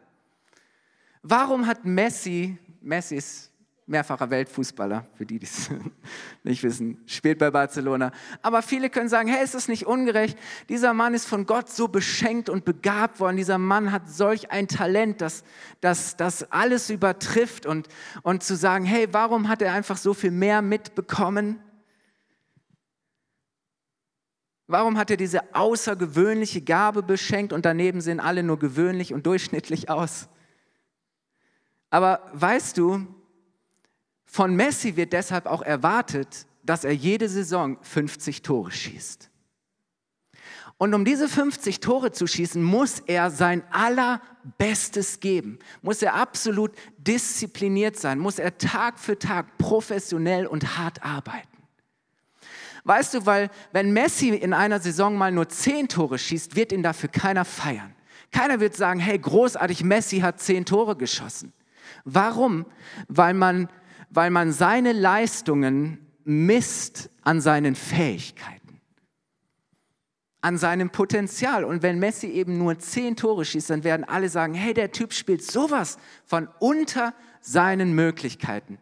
Warum 1.22 1.66
hat 1.66 1.84
Messi 1.84 2.58
Messi 2.82 3.16
ist 3.16 3.51
mehrfacher 3.92 4.30
Weltfußballer, 4.30 5.06
für 5.14 5.24
die, 5.24 5.38
die 5.38 5.46
es 5.46 5.70
nicht 6.42 6.62
wissen, 6.64 7.00
spielt 7.06 7.38
bei 7.38 7.50
Barcelona. 7.50 8.10
Aber 8.40 8.62
viele 8.62 8.90
können 8.90 9.08
sagen, 9.08 9.28
hey, 9.28 9.44
ist 9.44 9.54
das 9.54 9.68
nicht 9.68 9.86
ungerecht? 9.86 10.36
Dieser 10.68 10.94
Mann 10.94 11.14
ist 11.14 11.26
von 11.26 11.46
Gott 11.46 11.70
so 11.70 11.86
beschenkt 11.86 12.48
und 12.48 12.64
begabt 12.64 13.20
worden. 13.20 13.36
Dieser 13.36 13.58
Mann 13.58 13.92
hat 13.92 14.10
solch 14.10 14.50
ein 14.50 14.66
Talent, 14.66 15.20
das, 15.20 15.44
das, 15.80 16.16
das 16.16 16.50
alles 16.50 16.90
übertrifft. 16.90 17.66
Und, 17.66 17.86
und 18.22 18.42
zu 18.42 18.56
sagen, 18.56 18.84
hey, 18.84 19.08
warum 19.12 19.48
hat 19.48 19.62
er 19.62 19.74
einfach 19.74 19.98
so 19.98 20.14
viel 20.14 20.32
mehr 20.32 20.62
mitbekommen? 20.62 21.60
Warum 24.66 24.96
hat 24.96 25.10
er 25.10 25.18
diese 25.18 25.54
außergewöhnliche 25.54 26.62
Gabe 26.62 27.02
beschenkt 27.02 27.52
und 27.52 27.66
daneben 27.66 28.00
sehen 28.00 28.20
alle 28.20 28.42
nur 28.42 28.58
gewöhnlich 28.58 29.12
und 29.12 29.26
durchschnittlich 29.26 29.90
aus? 29.90 30.28
Aber 31.90 32.30
weißt 32.32 32.78
du, 32.78 33.06
von 34.32 34.56
Messi 34.56 34.96
wird 34.96 35.12
deshalb 35.12 35.44
auch 35.44 35.60
erwartet, 35.60 36.46
dass 36.62 36.84
er 36.84 36.94
jede 36.94 37.28
Saison 37.28 37.76
50 37.82 38.40
Tore 38.40 38.70
schießt. 38.70 39.28
Und 40.78 40.94
um 40.94 41.04
diese 41.04 41.28
50 41.28 41.80
Tore 41.80 42.12
zu 42.12 42.26
schießen, 42.26 42.62
muss 42.62 43.00
er 43.00 43.30
sein 43.30 43.62
allerbestes 43.70 45.20
geben, 45.20 45.58
muss 45.82 46.00
er 46.00 46.14
absolut 46.14 46.72
diszipliniert 46.96 47.98
sein, 47.98 48.18
muss 48.18 48.38
er 48.38 48.56
Tag 48.56 48.98
für 48.98 49.18
Tag 49.18 49.58
professionell 49.58 50.46
und 50.46 50.78
hart 50.78 51.04
arbeiten. 51.04 51.58
Weißt 52.84 53.12
du, 53.12 53.26
weil 53.26 53.50
wenn 53.72 53.92
Messi 53.92 54.30
in 54.30 54.54
einer 54.54 54.80
Saison 54.80 55.14
mal 55.14 55.30
nur 55.30 55.50
10 55.50 55.88
Tore 55.88 56.18
schießt, 56.18 56.56
wird 56.56 56.72
ihn 56.72 56.82
dafür 56.82 57.10
keiner 57.10 57.44
feiern. 57.44 57.94
Keiner 58.30 58.60
wird 58.60 58.74
sagen, 58.76 58.98
hey, 58.98 59.18
großartig, 59.18 59.84
Messi 59.84 60.20
hat 60.20 60.40
10 60.40 60.64
Tore 60.64 60.96
geschossen. 60.96 61.52
Warum? 62.04 62.64
Weil 63.08 63.34
man, 63.34 63.68
weil 64.14 64.30
man 64.30 64.52
seine 64.52 64.92
Leistungen 64.92 65.98
misst 66.24 67.10
an 67.22 67.40
seinen 67.40 67.74
Fähigkeiten, 67.74 68.80
an 70.42 70.58
seinem 70.58 70.90
Potenzial. 70.90 71.64
Und 71.64 71.82
wenn 71.82 71.98
Messi 71.98 72.28
eben 72.28 72.58
nur 72.58 72.78
zehn 72.78 73.16
Tore 73.16 73.44
schießt, 73.44 73.70
dann 73.70 73.84
werden 73.84 74.04
alle 74.04 74.28
sagen, 74.28 74.54
hey, 74.54 74.74
der 74.74 74.92
Typ 74.92 75.14
spielt 75.14 75.42
sowas 75.42 75.98
von 76.26 76.48
unter 76.58 77.14
seinen 77.40 77.94
Möglichkeiten. 77.94 78.78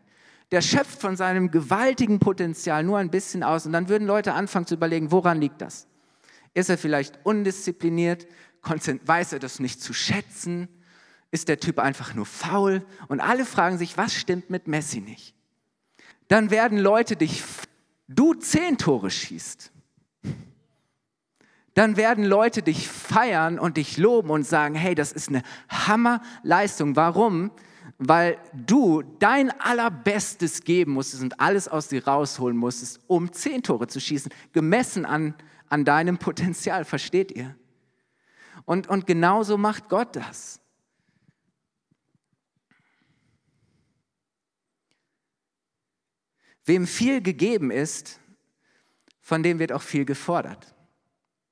Der 0.51 0.63
schöpft 0.63 1.01
von 1.01 1.17
seinem 1.17 1.53
gewaltigen 1.53 2.19
Potenzial 2.19 2.83
nur 2.83 2.99
ein 2.99 3.11
bisschen 3.11 3.45
aus. 3.45 3.67
Und 3.67 3.73
dann 3.73 3.89
würden 3.89 4.09
Leute 4.09 4.35
anfangen 4.35 4.67
zu 4.67 4.75
überlegen, 4.75 5.13
woran 5.13 5.41
liegt 5.41 5.61
das? 5.63 5.87
Ist 6.55 6.71
er 6.71 6.77
vielleicht 6.77 7.21
undiszipliniert? 7.25 8.27
Weiß 9.05 9.33
er 9.33 9.39
das 9.39 9.61
nicht 9.61 9.81
zu 9.81 9.93
schätzen? 9.93 10.69
Ist 11.31 11.49
der 11.49 11.61
Typ 11.61 11.79
einfach 11.79 12.15
nur 12.15 12.27
faul 12.27 12.85
und 13.09 13.21
alle 13.21 13.45
fragen 13.45 13.79
sich, 13.79 13.97
was 13.97 14.15
stimmt 14.15 14.51
mit 14.51 14.67
Messi 14.69 15.01
nicht? 15.01 15.35
Dann 16.29 16.51
werden 16.51 16.79
Leute 16.79 17.17
dich, 17.17 17.43
du 18.09 18.35
zehn 18.35 18.79
Tore 18.79 19.11
schießt, 19.11 19.73
dann 21.75 21.97
werden 21.97 22.25
Leute 22.25 22.63
dich 22.63 22.89
feiern 22.89 23.59
und 23.59 23.77
dich 23.77 23.97
loben 23.97 24.31
und 24.31 24.45
sagen, 24.45 24.75
hey, 24.75 24.95
das 24.95 25.13
ist 25.13 25.29
eine 25.29 25.43
Hammerleistung. 25.69 26.97
Warum? 26.97 27.53
Weil 27.97 28.39
du 28.53 29.03
dein 29.19 29.51
allerbestes 29.61 30.65
geben 30.65 30.93
musstest 30.93 31.23
und 31.23 31.41
alles 31.41 31.69
aus 31.69 31.89
dir 31.89 32.07
rausholen 32.07 32.57
musstest, 32.57 33.01
um 33.07 33.33
zehn 33.33 33.63
Tore 33.63 33.87
zu 33.87 34.01
schießen, 34.01 34.33
gemessen 34.53 35.05
an, 35.05 35.35
an 35.69 35.85
deinem 35.85 36.19
Potenzial, 36.19 36.85
versteht 36.85 37.31
ihr? 37.33 37.55
Und, 38.65 38.89
und 38.89 39.07
genauso 39.07 39.57
macht 39.57 39.89
Gott 39.89 40.17
das. 40.17 40.61
Wem 46.71 46.87
viel 46.87 47.21
gegeben 47.21 47.73
ist, 47.73 48.21
von 49.21 49.43
dem 49.43 49.59
wird 49.59 49.73
auch 49.73 49.83
viel 49.83 50.05
gefordert, 50.05 50.73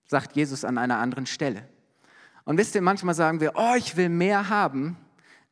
sagt 0.04 0.37
Jesus 0.37 0.64
an 0.64 0.78
einer 0.78 0.98
anderen 0.98 1.26
Stelle. 1.26 1.68
Und 2.44 2.56
wisst 2.56 2.76
ihr, 2.76 2.82
manchmal 2.82 3.16
sagen 3.16 3.40
wir, 3.40 3.54
oh, 3.56 3.75
ich 3.76 3.96
will 3.96 4.10
mehr 4.10 4.48
haben, 4.48 4.96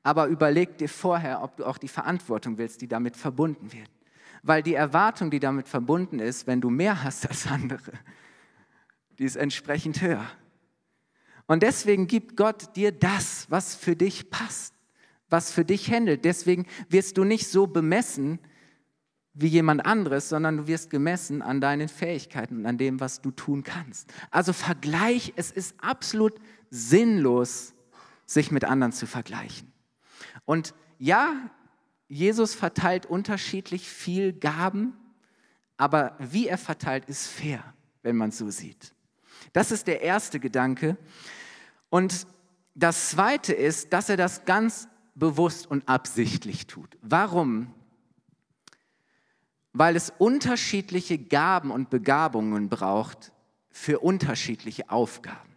aber 0.04 0.28
überleg 0.28 0.78
dir 0.78 0.88
vorher, 0.88 1.42
ob 1.42 1.56
du 1.56 1.64
auch 1.64 1.78
die 1.78 1.88
Verantwortung 1.88 2.58
willst, 2.58 2.80
die 2.80 2.86
damit 2.86 3.16
verbunden 3.16 3.72
wird. 3.72 3.90
Weil 4.44 4.62
die 4.62 4.74
Erwartung, 4.74 5.32
die 5.32 5.40
damit 5.40 5.66
verbunden 5.66 6.20
ist, 6.20 6.46
wenn 6.46 6.60
du 6.60 6.70
mehr 6.70 7.02
hast 7.02 7.28
als 7.28 7.48
andere, 7.48 7.90
die 9.18 9.24
ist 9.24 9.34
entsprechend 9.34 10.00
höher. 10.00 10.30
Und 11.48 11.64
deswegen 11.64 12.06
gibt 12.06 12.36
Gott 12.36 12.76
dir 12.76 12.92
das, 12.92 13.50
was 13.50 13.74
für 13.74 13.96
dich 13.96 14.30
passt, 14.30 14.74
was 15.28 15.50
für 15.50 15.64
dich 15.64 15.90
händelt. 15.90 16.24
Deswegen 16.24 16.66
wirst 16.88 17.18
du 17.18 17.24
nicht 17.24 17.48
so 17.48 17.66
bemessen, 17.66 18.38
wie 19.38 19.48
jemand 19.48 19.84
anderes, 19.84 20.30
sondern 20.30 20.56
du 20.56 20.66
wirst 20.66 20.88
gemessen 20.88 21.42
an 21.42 21.60
deinen 21.60 21.88
Fähigkeiten 21.88 22.56
und 22.56 22.66
an 22.66 22.78
dem, 22.78 23.00
was 23.00 23.20
du 23.20 23.30
tun 23.30 23.62
kannst. 23.62 24.12
Also 24.30 24.54
Vergleich, 24.54 25.34
es 25.36 25.50
ist 25.50 25.74
absolut 25.78 26.34
sinnlos, 26.70 27.74
sich 28.24 28.50
mit 28.50 28.64
anderen 28.64 28.92
zu 28.92 29.06
vergleichen. 29.06 29.70
Und 30.46 30.74
ja, 30.98 31.50
Jesus 32.08 32.54
verteilt 32.54 33.04
unterschiedlich 33.04 33.88
viel 33.88 34.32
Gaben, 34.32 34.94
aber 35.76 36.16
wie 36.18 36.48
er 36.48 36.58
verteilt, 36.58 37.04
ist 37.04 37.26
fair, 37.26 37.62
wenn 38.02 38.16
man 38.16 38.30
es 38.30 38.38
so 38.38 38.48
sieht. 38.48 38.94
Das 39.52 39.70
ist 39.70 39.86
der 39.86 40.00
erste 40.00 40.40
Gedanke. 40.40 40.96
Und 41.90 42.26
das 42.74 43.10
zweite 43.10 43.52
ist, 43.52 43.92
dass 43.92 44.08
er 44.08 44.16
das 44.16 44.46
ganz 44.46 44.88
bewusst 45.14 45.66
und 45.66 45.86
absichtlich 45.88 46.66
tut. 46.66 46.96
Warum 47.02 47.74
weil 49.78 49.94
es 49.94 50.12
unterschiedliche 50.16 51.18
Gaben 51.18 51.70
und 51.70 51.90
Begabungen 51.90 52.70
braucht 52.70 53.32
für 53.70 53.98
unterschiedliche 53.98 54.88
Aufgaben. 54.88 55.54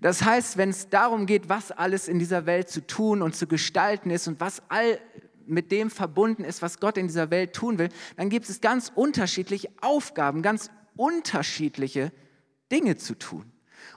Das 0.00 0.22
heißt, 0.22 0.58
wenn 0.58 0.68
es 0.68 0.90
darum 0.90 1.24
geht, 1.24 1.48
was 1.48 1.72
alles 1.72 2.08
in 2.08 2.18
dieser 2.18 2.44
Welt 2.44 2.68
zu 2.68 2.86
tun 2.86 3.22
und 3.22 3.34
zu 3.34 3.46
gestalten 3.46 4.10
ist 4.10 4.28
und 4.28 4.38
was 4.38 4.62
all 4.68 4.98
mit 5.46 5.72
dem 5.72 5.90
verbunden 5.90 6.44
ist, 6.44 6.60
was 6.60 6.78
Gott 6.78 6.98
in 6.98 7.06
dieser 7.06 7.30
Welt 7.30 7.54
tun 7.54 7.78
will, 7.78 7.88
dann 8.16 8.28
gibt 8.28 8.50
es 8.50 8.60
ganz 8.60 8.92
unterschiedliche 8.94 9.70
Aufgaben, 9.80 10.42
ganz 10.42 10.70
unterschiedliche 10.94 12.12
Dinge 12.70 12.98
zu 12.98 13.14
tun. 13.14 13.50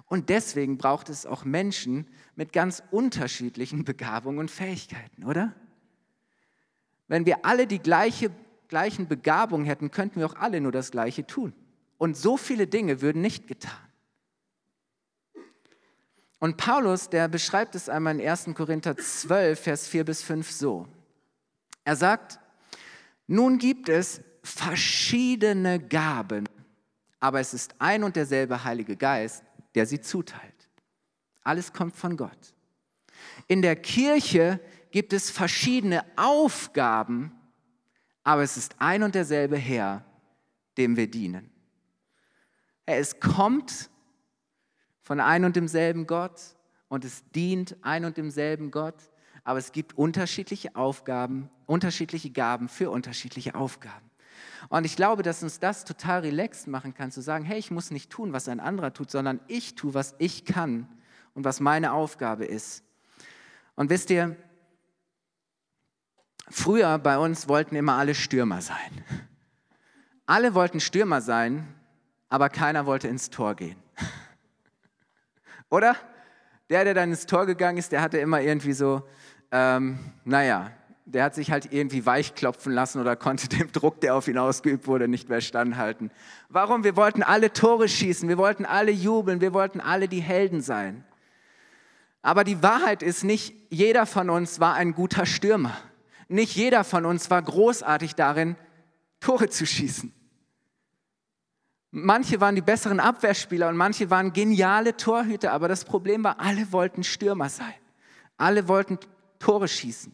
Und 0.06 0.30
deswegen 0.30 0.78
braucht 0.78 1.10
es 1.10 1.26
auch 1.26 1.44
Menschen 1.44 2.08
mit 2.36 2.54
ganz 2.54 2.84
unterschiedlichen 2.92 3.84
Begabungen 3.86 4.40
und 4.40 4.52
Fähigkeiten, 4.52 5.26
oder? 5.26 5.54
Wenn 7.10 7.26
wir 7.26 7.46
alle 7.46 7.68
die 7.68 7.80
gleiche 7.80 8.32
gleichen 8.68 9.08
Begabungen 9.08 9.66
hätten, 9.66 9.92
könnten 9.92 10.20
wir 10.20 10.28
auch 10.28 10.36
alle 10.36 10.62
nur 10.62 10.72
das 10.72 10.92
Gleiche 10.92 11.26
tun. 11.26 11.54
Und 11.98 12.16
so 12.16 12.38
viele 12.38 12.68
Dinge 12.68 13.02
würden 13.02 13.22
nicht 13.22 13.48
getan. 13.48 13.74
Und 16.40 16.58
Paulus, 16.58 17.10
der 17.10 17.28
beschreibt 17.28 17.74
es 17.74 17.90
einmal 17.90 18.20
in 18.20 18.28
1. 18.28 18.50
Korinther 18.54 18.96
12, 18.96 19.60
Vers 19.60 19.88
4 19.88 20.06
bis 20.06 20.22
5 20.22 20.52
so. 20.52 20.88
Er 21.84 21.96
sagt, 21.96 22.40
nun 23.26 23.58
gibt 23.58 23.90
es 23.90 24.22
verschiedene 24.44 25.80
Gaben, 25.80 26.48
aber 27.20 27.40
es 27.40 27.54
ist 27.54 27.76
ein 27.80 28.04
und 28.04 28.16
derselbe 28.16 28.64
Heilige 28.64 28.96
Geist, 28.96 29.44
der 29.74 29.86
sie 29.86 30.00
zuteilt. 30.00 30.70
Alles 31.44 31.74
kommt 31.74 31.96
von 31.96 32.16
Gott. 32.18 32.54
In 33.48 33.62
der 33.62 33.76
Kirche 33.76 34.60
gibt 34.92 35.14
es 35.14 35.32
verschiedene 35.32 36.06
Aufgaben, 36.18 37.32
aber 38.28 38.44
es 38.44 38.58
ist 38.58 38.76
ein 38.80 39.04
und 39.04 39.16
derselbe 39.16 39.56
Herr, 39.56 40.04
dem 40.78 40.98
wir 40.98 41.10
dienen. 41.10 41.50
Es 42.86 43.22
kommt 43.22 43.90
von 45.02 45.22
ein 45.22 45.46
und 45.46 45.56
demselben 45.56 46.08
Gott 46.08 46.42
und 46.90 47.06
es 47.06 47.24
dient 47.32 47.78
ein 47.84 48.04
und 48.04 48.18
demselben 48.18 48.70
Gott, 48.70 48.96
aber 49.46 49.60
es 49.60 49.72
gibt 49.72 49.98
unterschiedliche 49.98 50.76
Aufgaben, 50.76 51.50
unterschiedliche 51.68 52.30
Gaben 52.30 52.68
für 52.68 52.92
unterschiedliche 52.92 53.56
Aufgaben. 53.56 54.12
Und 54.68 54.86
ich 54.86 54.98
glaube, 54.98 55.24
dass 55.24 55.42
uns 55.42 55.62
das 55.62 55.86
total 55.86 56.20
relaxed 56.20 56.68
machen 56.68 56.94
kann, 56.94 57.12
zu 57.12 57.22
sagen, 57.22 57.46
hey, 57.46 57.58
ich 57.58 57.72
muss 57.72 57.92
nicht 57.92 58.10
tun, 58.10 58.34
was 58.34 58.50
ein 58.50 58.60
anderer 58.60 58.92
tut, 58.92 59.10
sondern 59.10 59.40
ich 59.48 59.76
tue, 59.76 59.94
was 59.94 60.16
ich 60.18 60.44
kann 60.44 60.90
und 61.34 61.46
was 61.46 61.62
meine 61.62 61.94
Aufgabe 61.94 62.44
ist. 62.44 62.84
Und 63.76 63.90
wisst 63.90 64.10
ihr, 64.10 64.36
früher 66.50 66.98
bei 67.00 67.18
uns 67.18 67.48
wollten 67.48 67.76
immer 67.76 67.94
alle 67.94 68.16
Stürmer 68.16 68.62
sein. 68.62 69.04
Alle 70.26 70.54
wollten 70.54 70.80
Stürmer 70.80 71.22
sein, 71.22 71.68
aber 72.30 72.50
keiner 72.50 72.86
wollte 72.86 73.08
ins 73.08 73.30
Tor 73.30 73.56
gehen. 73.56 73.78
Oder? 75.70 75.96
Der, 76.70 76.84
der 76.84 76.94
dann 76.94 77.12
ins 77.12 77.26
Tor 77.26 77.46
gegangen 77.46 77.78
ist, 77.78 77.92
der 77.92 78.02
hatte 78.02 78.18
immer 78.18 78.42
irgendwie 78.42 78.74
so, 78.74 79.08
ähm, 79.52 80.00
naja, 80.26 80.72
der 81.06 81.24
hat 81.24 81.36
sich 81.36 81.52
halt 81.52 81.72
irgendwie 81.72 82.06
weichklopfen 82.06 82.74
lassen 82.74 83.00
oder 83.00 83.16
konnte 83.16 83.48
dem 83.58 83.72
Druck, 83.72 84.02
der 84.02 84.16
auf 84.16 84.28
ihn 84.28 84.38
ausgeübt 84.38 84.88
wurde, 84.88 85.08
nicht 85.08 85.30
mehr 85.30 85.42
standhalten. 85.42 86.12
Warum? 86.50 86.84
Wir 86.84 86.98
wollten 86.98 87.24
alle 87.24 87.54
Tore 87.54 87.88
schießen, 87.88 88.28
wir 88.28 88.38
wollten 88.38 88.66
alle 88.66 88.92
jubeln, 88.92 89.40
wir 89.40 89.54
wollten 89.54 89.80
alle 89.80 90.10
die 90.10 90.20
Helden 90.20 90.62
sein. 90.62 91.06
Aber 92.22 92.44
die 92.44 92.62
Wahrheit 92.62 93.04
ist 93.04 93.24
nicht, 93.24 93.56
jeder 93.70 94.06
von 94.06 94.30
uns 94.30 94.60
war 94.60 94.74
ein 94.74 94.94
guter 94.94 95.26
Stürmer. 95.26 95.78
Nicht 96.28 96.56
jeder 96.56 96.84
von 96.84 97.06
uns 97.06 97.30
war 97.30 97.42
großartig 97.42 98.16
darin, 98.16 98.56
Tore 99.20 99.50
zu 99.50 99.66
schießen. 99.66 100.14
Manche 101.92 102.42
waren 102.42 102.56
die 102.56 102.62
besseren 102.62 103.00
Abwehrspieler 103.00 103.70
und 103.70 103.78
manche 103.78 104.10
waren 104.10 104.34
geniale 104.34 104.98
Torhüter, 104.98 105.54
aber 105.54 105.68
das 105.68 105.86
Problem 105.86 106.24
war, 106.24 106.40
alle 106.40 106.72
wollten 106.72 107.04
Stürmer 107.04 107.50
sein. 107.50 107.74
Alle 108.38 108.68
wollten 108.68 109.00
Tore 109.40 109.68
schießen. 109.68 110.14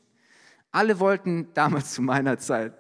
Alle 0.72 1.00
wollten 1.00 1.54
damals 1.54 1.94
zu 1.94 2.02
meiner 2.02 2.38
Zeit 2.38 2.74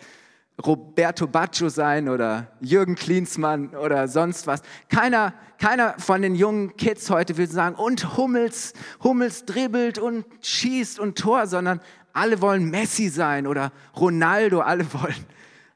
Roberto 0.63 1.25
Baggio 1.28 1.70
sein 1.70 2.08
oder 2.08 2.52
Jürgen 2.62 2.96
Klinsmann 2.96 3.75
oder 3.75 4.08
sonst 4.08 4.46
was. 4.46 4.62
Keiner, 4.88 5.34
keiner 5.58 5.96
von 5.98 6.22
den 6.22 6.36
jungen 6.36 6.78
Kids 6.78 7.10
heute 7.10 7.38
will 7.38 7.50
sagen, 7.50 7.75
und 7.75 8.18
Hummels, 8.18 8.74
Hummels 9.02 9.46
dribbelt 9.46 9.98
und 9.98 10.25
schießt 10.42 11.00
und 11.00 11.18
Tor, 11.18 11.48
sondern 11.48 11.82
alle 12.13 12.41
wollen 12.41 12.70
Messi 12.70 13.10
sein 13.10 13.48
oder 13.48 13.72
Ronaldo, 13.96 14.62
alle 14.62 14.91
wollen, 14.93 15.25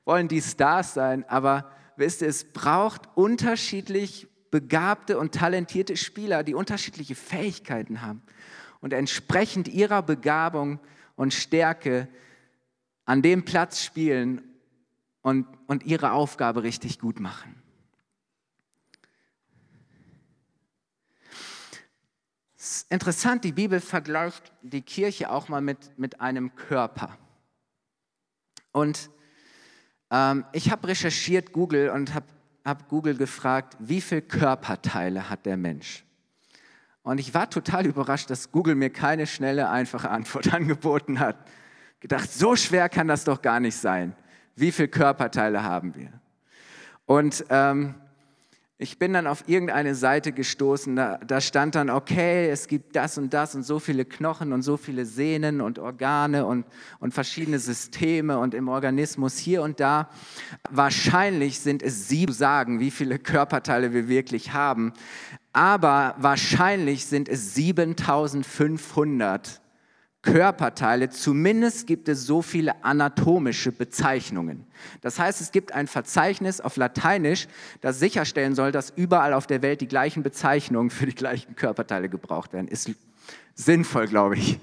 wollen 0.05 0.27
die 0.27 0.41
Stars 0.41 0.93
sein. 0.93 1.27
Aber 1.27 1.71
wisst 1.97 2.21
ihr, 2.21 2.29
es 2.29 2.45
braucht 2.45 3.09
unterschiedlich 3.15 4.27
begabte 4.51 5.19
und 5.19 5.33
talentierte 5.33 5.97
Spieler, 5.97 6.43
die 6.43 6.53
unterschiedliche 6.53 7.15
Fähigkeiten 7.15 8.01
haben 8.01 8.21
und 8.79 8.93
entsprechend 8.93 9.67
ihrer 9.67 10.01
Begabung 10.01 10.79
und 11.15 11.33
Stärke 11.33 12.07
an 13.05 13.21
dem 13.21 13.43
Platz 13.43 13.83
spielen 13.83 14.41
und, 15.21 15.47
und 15.67 15.85
ihre 15.85 16.11
Aufgabe 16.11 16.63
richtig 16.63 16.99
gut 16.99 17.19
machen. 17.19 17.61
Ist 22.67 22.91
interessant, 22.91 23.45
die 23.45 23.53
Bibel 23.53 23.79
vergleicht 23.79 24.51
die 24.61 24.81
Kirche 24.81 25.31
auch 25.31 25.47
mal 25.47 25.61
mit, 25.61 25.97
mit 25.97 26.19
einem 26.19 26.53
Körper. 26.53 27.17
Und 28.73 29.09
ähm, 30.11 30.43
ich 30.51 30.69
habe 30.69 30.89
recherchiert 30.89 31.53
Google 31.53 31.91
und 31.91 32.13
habe 32.13 32.25
hab 32.65 32.89
Google 32.89 33.15
gefragt, 33.15 33.77
wie 33.79 34.01
viele 34.01 34.21
Körperteile 34.21 35.29
hat 35.29 35.45
der 35.45 35.55
Mensch? 35.55 36.03
Und 37.03 37.21
ich 37.21 37.33
war 37.33 37.49
total 37.49 37.85
überrascht, 37.85 38.29
dass 38.29 38.51
Google 38.51 38.75
mir 38.75 38.89
keine 38.89 39.27
schnelle, 39.27 39.69
einfache 39.69 40.09
Antwort 40.09 40.53
angeboten 40.53 41.21
hat. 41.21 41.37
Gedacht, 42.01 42.29
so 42.29 42.57
schwer 42.57 42.89
kann 42.89 43.07
das 43.07 43.23
doch 43.23 43.41
gar 43.41 43.61
nicht 43.61 43.77
sein. 43.77 44.13
Wie 44.55 44.73
viele 44.73 44.89
Körperteile 44.89 45.63
haben 45.63 45.95
wir? 45.95 46.11
Und 47.05 47.45
ähm, 47.49 47.95
ich 48.79 48.99
bin 48.99 49.13
dann 49.13 49.25
auf 49.25 49.43
irgendeine 49.47 49.95
Seite 49.95 50.31
gestoßen, 50.31 50.95
da, 50.95 51.17
da, 51.17 51.41
stand 51.41 51.75
dann, 51.75 51.89
okay, 51.89 52.49
es 52.49 52.67
gibt 52.67 52.95
das 52.95 53.17
und 53.17 53.33
das 53.33 53.55
und 53.55 53.63
so 53.63 53.79
viele 53.79 54.05
Knochen 54.05 54.53
und 54.53 54.61
so 54.61 54.77
viele 54.77 55.05
Sehnen 55.05 55.61
und 55.61 55.79
Organe 55.79 56.45
und, 56.45 56.65
und 56.99 57.13
verschiedene 57.13 57.57
Systeme 57.57 58.37
und 58.37 58.53
im 58.53 58.67
Organismus 58.67 59.37
hier 59.37 59.63
und 59.63 59.79
da. 59.79 60.09
Wahrscheinlich 60.69 61.59
sind 61.59 61.81
es 61.81 62.07
sieben 62.07 62.33
sagen, 62.33 62.79
wie 62.79 62.91
viele 62.91 63.17
Körperteile 63.17 63.93
wir 63.93 64.07
wirklich 64.07 64.53
haben 64.53 64.93
aber 65.57 66.13
wahrscheinlich 66.19 67.07
sind 67.07 67.27
es 67.27 67.55
7500 67.55 69.59
Körperteile, 70.23 71.09
zumindest 71.09 71.87
gibt 71.87 72.09
es 72.09 72.25
so 72.25 72.41
viele 72.41 72.83
anatomische 72.83 73.71
Bezeichnungen. 73.71 74.65
Das 75.01 75.19
heißt, 75.19 75.41
es 75.41 75.51
gibt 75.51 75.71
ein 75.73 75.87
Verzeichnis 75.87 76.59
auf 76.59 76.75
Lateinisch, 76.75 77.47
das 77.81 77.99
sicherstellen 77.99 78.55
soll, 78.55 78.71
dass 78.71 78.89
überall 78.89 79.33
auf 79.33 79.47
der 79.47 79.61
Welt 79.61 79.79
die 79.81 79.87
gleichen 79.87 80.23
Bezeichnungen 80.23 80.89
für 80.89 81.05
die 81.05 81.15
gleichen 81.15 81.55
Körperteile 81.55 82.09
gebraucht 82.09 82.51
werden. 82.51 82.67
Ist 82.67 82.91
sinnvoll, 83.55 84.07
glaube 84.07 84.37
ich. 84.37 84.59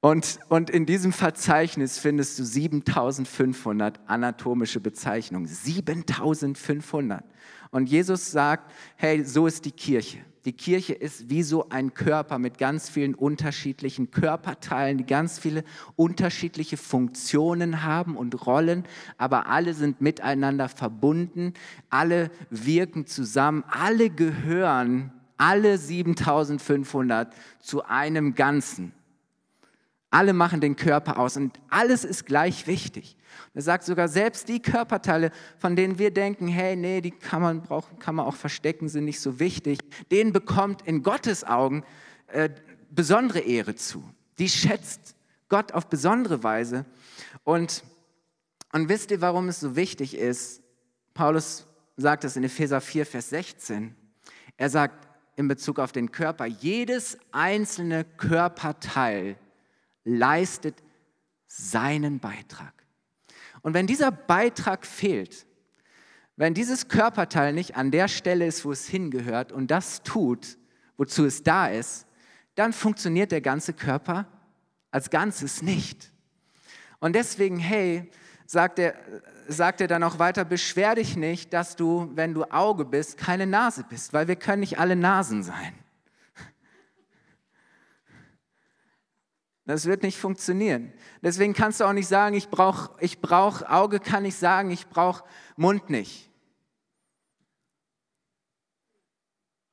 Und, 0.00 0.38
und 0.48 0.70
in 0.70 0.86
diesem 0.86 1.12
Verzeichnis 1.12 1.98
findest 1.98 2.38
du 2.38 2.44
7500 2.44 3.98
anatomische 4.06 4.80
Bezeichnungen. 4.80 5.46
7500. 5.46 7.24
Und 7.70 7.88
Jesus 7.88 8.30
sagt, 8.30 8.72
hey, 8.96 9.24
so 9.24 9.46
ist 9.46 9.64
die 9.64 9.72
Kirche. 9.72 10.18
Die 10.48 10.54
Kirche 10.54 10.94
ist 10.94 11.28
wie 11.28 11.42
so 11.42 11.68
ein 11.68 11.92
Körper 11.92 12.38
mit 12.38 12.56
ganz 12.56 12.88
vielen 12.88 13.14
unterschiedlichen 13.14 14.10
Körperteilen, 14.10 14.96
die 14.96 15.04
ganz 15.04 15.38
viele 15.38 15.62
unterschiedliche 15.94 16.78
Funktionen 16.78 17.82
haben 17.82 18.16
und 18.16 18.46
Rollen, 18.46 18.84
aber 19.18 19.48
alle 19.48 19.74
sind 19.74 20.00
miteinander 20.00 20.70
verbunden, 20.70 21.52
alle 21.90 22.30
wirken 22.48 23.04
zusammen, 23.04 23.62
alle 23.68 24.08
gehören, 24.08 25.12
alle 25.36 25.76
7500 25.76 27.34
zu 27.60 27.84
einem 27.84 28.34
Ganzen. 28.34 28.94
Alle 30.10 30.32
machen 30.32 30.60
den 30.60 30.76
Körper 30.76 31.18
aus 31.18 31.36
und 31.36 31.58
alles 31.68 32.04
ist 32.04 32.24
gleich 32.24 32.66
wichtig. 32.66 33.16
Er 33.52 33.62
sagt 33.62 33.84
sogar, 33.84 34.08
selbst 34.08 34.48
die 34.48 34.60
Körperteile, 34.60 35.30
von 35.58 35.76
denen 35.76 35.98
wir 35.98 36.10
denken, 36.10 36.48
hey, 36.48 36.76
nee, 36.76 37.02
die 37.02 37.10
kann 37.10 37.42
man, 37.42 37.62
brauchen, 37.62 37.98
kann 37.98 38.14
man 38.14 38.24
auch 38.24 38.36
verstecken, 38.36 38.88
sind 38.88 39.04
nicht 39.04 39.20
so 39.20 39.38
wichtig, 39.38 39.78
denen 40.10 40.32
bekommt 40.32 40.82
in 40.86 41.02
Gottes 41.02 41.44
Augen 41.44 41.84
äh, 42.28 42.48
besondere 42.90 43.40
Ehre 43.40 43.74
zu. 43.74 44.02
Die 44.38 44.48
schätzt 44.48 45.14
Gott 45.50 45.72
auf 45.72 45.88
besondere 45.88 46.42
Weise. 46.42 46.86
Und, 47.44 47.84
und 48.72 48.88
wisst 48.88 49.10
ihr, 49.10 49.20
warum 49.20 49.48
es 49.48 49.60
so 49.60 49.76
wichtig 49.76 50.16
ist? 50.16 50.62
Paulus 51.12 51.66
sagt 51.96 52.24
es 52.24 52.36
in 52.36 52.44
Epheser 52.44 52.80
4, 52.80 53.04
Vers 53.04 53.30
16. 53.30 53.94
Er 54.56 54.70
sagt 54.70 55.06
in 55.36 55.48
Bezug 55.48 55.78
auf 55.78 55.92
den 55.92 56.12
Körper, 56.12 56.46
jedes 56.46 57.18
einzelne 57.30 58.04
Körperteil 58.04 59.36
leistet 60.08 60.82
seinen 61.46 62.18
Beitrag. 62.18 62.72
Und 63.62 63.74
wenn 63.74 63.86
dieser 63.86 64.10
Beitrag 64.10 64.86
fehlt, 64.86 65.46
wenn 66.36 66.54
dieses 66.54 66.88
Körperteil 66.88 67.52
nicht 67.52 67.76
an 67.76 67.90
der 67.90 68.08
Stelle 68.08 68.46
ist, 68.46 68.64
wo 68.64 68.72
es 68.72 68.86
hingehört 68.86 69.52
und 69.52 69.70
das 69.70 70.02
tut, 70.02 70.56
wozu 70.96 71.24
es 71.24 71.42
da 71.42 71.66
ist, 71.66 72.06
dann 72.54 72.72
funktioniert 72.72 73.32
der 73.32 73.40
ganze 73.40 73.72
Körper 73.72 74.26
als 74.90 75.10
Ganzes 75.10 75.62
nicht. 75.62 76.12
Und 77.00 77.14
deswegen, 77.14 77.58
hey, 77.58 78.10
sagt 78.46 78.78
er, 78.78 78.94
sagt 79.48 79.80
er 79.80 79.88
dann 79.88 80.02
auch 80.02 80.18
weiter, 80.18 80.44
beschwer 80.44 80.94
dich 80.94 81.16
nicht, 81.16 81.52
dass 81.52 81.76
du, 81.76 82.10
wenn 82.14 82.34
du 82.34 82.44
Auge 82.44 82.84
bist, 82.84 83.16
keine 83.16 83.46
Nase 83.46 83.84
bist, 83.88 84.12
weil 84.12 84.28
wir 84.28 84.36
können 84.36 84.60
nicht 84.60 84.78
alle 84.78 84.96
Nasen 84.96 85.42
sein. 85.42 85.74
Das 89.68 89.84
wird 89.84 90.02
nicht 90.02 90.16
funktionieren. 90.16 90.94
Deswegen 91.20 91.52
kannst 91.52 91.78
du 91.78 91.84
auch 91.84 91.92
nicht 91.92 92.08
sagen, 92.08 92.34
ich 92.34 92.48
brauche 92.48 92.90
ich 93.00 93.20
brauch, 93.20 93.60
Auge 93.60 94.00
kann 94.00 94.22
nicht 94.22 94.38
sagen, 94.38 94.70
ich 94.70 94.88
brauche 94.88 95.24
Mund 95.56 95.90
nicht. 95.90 96.30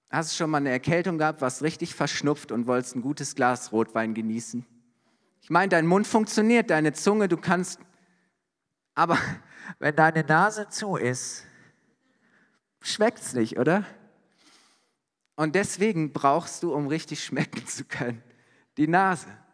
Hast 0.10 0.34
du 0.34 0.36
schon 0.36 0.50
mal 0.50 0.58
eine 0.58 0.72
Erkältung 0.72 1.18
gehabt, 1.18 1.40
warst 1.40 1.64
richtig 1.64 1.96
verschnupft 1.96 2.52
und 2.52 2.68
wolltest 2.68 2.98
ein 2.98 3.02
gutes 3.02 3.36
Glas 3.36 3.72
Rotwein 3.72 4.14
genießen? 4.14 4.66
Ich 5.40 5.50
meine, 5.50 5.70
dein 5.70 5.88
Mund 5.88 6.08
funktioniert, 6.08 6.72
deine 6.72 6.92
Zunge, 6.92 7.30
du 7.30 7.38
kannst, 7.38 7.80
aber 8.96 9.18
wenn 9.80 9.96
deine 9.96 10.26
Nase 10.26 10.68
zu 10.68 10.98
ist, 10.98 11.46
schmeckt 12.82 13.20
es 13.20 13.34
nicht, 13.34 13.58
oder? 13.58 13.86
Und 15.38 15.56
deswegen 15.56 16.12
brauchst 16.12 16.64
du, 16.64 16.74
um 16.74 16.88
richtig 16.88 17.24
schmecken 17.24 17.66
zu 17.66 17.86
können, 17.86 18.22
die 18.76 18.90
Nase. 18.90 19.45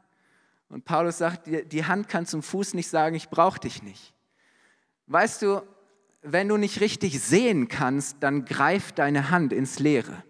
Und 0.72 0.86
Paulus 0.86 1.18
sagt, 1.18 1.48
die 1.48 1.86
Hand 1.86 2.08
kann 2.08 2.26
zum 2.26 2.42
Fuß 2.42 2.76
nicht 2.76 2.88
sagen, 2.88 3.16
ich 3.16 3.30
brauche 3.30 3.60
dich 3.60 3.84
nicht. 3.84 4.14
Weißt 5.08 5.42
du, 5.42 5.62
wenn 6.22 6.48
du 6.48 6.56
nicht 6.56 6.80
richtig 6.80 7.20
sehen 7.20 7.68
kannst, 7.68 8.18
dann 8.22 8.46
greift 8.46 8.98
deine 8.98 9.32
Hand 9.32 9.52
ins 9.52 9.80
Leere. 9.80 10.24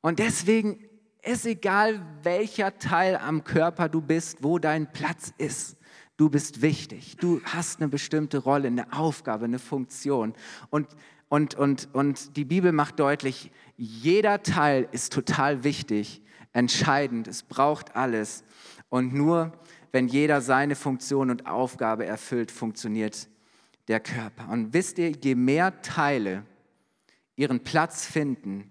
Und 0.00 0.20
deswegen 0.20 0.88
ist 1.22 1.44
egal, 1.44 2.00
welcher 2.22 2.78
Teil 2.78 3.16
am 3.16 3.42
Körper 3.42 3.88
du 3.88 4.00
bist, 4.00 4.44
wo 4.44 4.60
dein 4.60 4.92
Platz 4.92 5.32
ist. 5.38 5.76
Du 6.16 6.30
bist 6.30 6.62
wichtig. 6.62 7.16
Du 7.16 7.40
hast 7.44 7.80
eine 7.80 7.88
bestimmte 7.88 8.38
Rolle, 8.38 8.68
eine 8.68 8.92
Aufgabe, 8.92 9.46
eine 9.46 9.58
Funktion. 9.58 10.34
Und, 10.70 10.86
und, 11.28 11.56
und, 11.56 11.88
und 11.92 12.36
die 12.36 12.44
Bibel 12.44 12.70
macht 12.70 13.00
deutlich, 13.00 13.50
jeder 13.76 14.44
Teil 14.44 14.88
ist 14.92 15.12
total 15.12 15.64
wichtig, 15.64 16.22
entscheidend. 16.52 17.28
Es 17.28 17.42
braucht 17.42 17.96
alles. 17.96 18.44
Und 18.88 19.12
nur 19.14 19.52
wenn 19.92 20.08
jeder 20.08 20.40
seine 20.40 20.74
Funktion 20.74 21.30
und 21.30 21.46
Aufgabe 21.46 22.04
erfüllt, 22.06 22.50
funktioniert 22.50 23.28
der 23.88 24.00
Körper. 24.00 24.48
Und 24.50 24.74
wisst 24.74 24.98
ihr, 24.98 25.10
je 25.10 25.34
mehr 25.34 25.80
Teile 25.82 26.44
ihren 27.36 27.60
Platz 27.60 28.04
finden, 28.04 28.70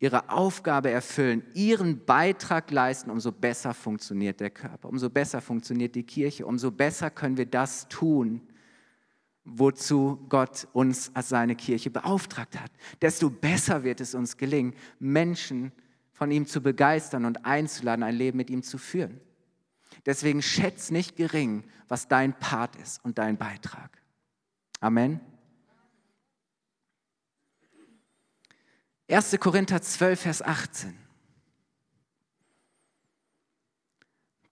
ihre 0.00 0.30
Aufgabe 0.30 0.90
erfüllen, 0.90 1.42
ihren 1.54 2.04
Beitrag 2.04 2.70
leisten, 2.70 3.10
umso 3.10 3.32
besser 3.32 3.74
funktioniert 3.74 4.40
der 4.40 4.50
Körper, 4.50 4.88
umso 4.88 5.10
besser 5.10 5.40
funktioniert 5.40 5.94
die 5.94 6.04
Kirche, 6.04 6.46
umso 6.46 6.70
besser 6.70 7.10
können 7.10 7.36
wir 7.36 7.46
das 7.46 7.88
tun, 7.88 8.40
wozu 9.44 10.24
Gott 10.28 10.68
uns 10.72 11.10
als 11.14 11.30
seine 11.30 11.56
Kirche 11.56 11.90
beauftragt 11.90 12.58
hat. 12.60 12.70
Desto 13.00 13.30
besser 13.30 13.82
wird 13.82 14.00
es 14.00 14.14
uns 14.14 14.36
gelingen, 14.36 14.74
Menschen 14.98 15.72
von 16.18 16.32
ihm 16.32 16.46
zu 16.46 16.60
begeistern 16.60 17.24
und 17.24 17.46
einzuladen, 17.46 18.02
ein 18.02 18.16
Leben 18.16 18.38
mit 18.38 18.50
ihm 18.50 18.64
zu 18.64 18.76
führen. 18.76 19.20
Deswegen 20.04 20.42
schätz 20.42 20.90
nicht 20.90 21.14
gering, 21.14 21.62
was 21.86 22.08
dein 22.08 22.36
Part 22.36 22.74
ist 22.74 23.04
und 23.04 23.18
dein 23.18 23.36
Beitrag. 23.36 24.02
Amen. 24.80 25.20
1. 29.08 29.38
Korinther 29.38 29.80
12, 29.80 30.20
Vers 30.20 30.42
18. 30.42 30.98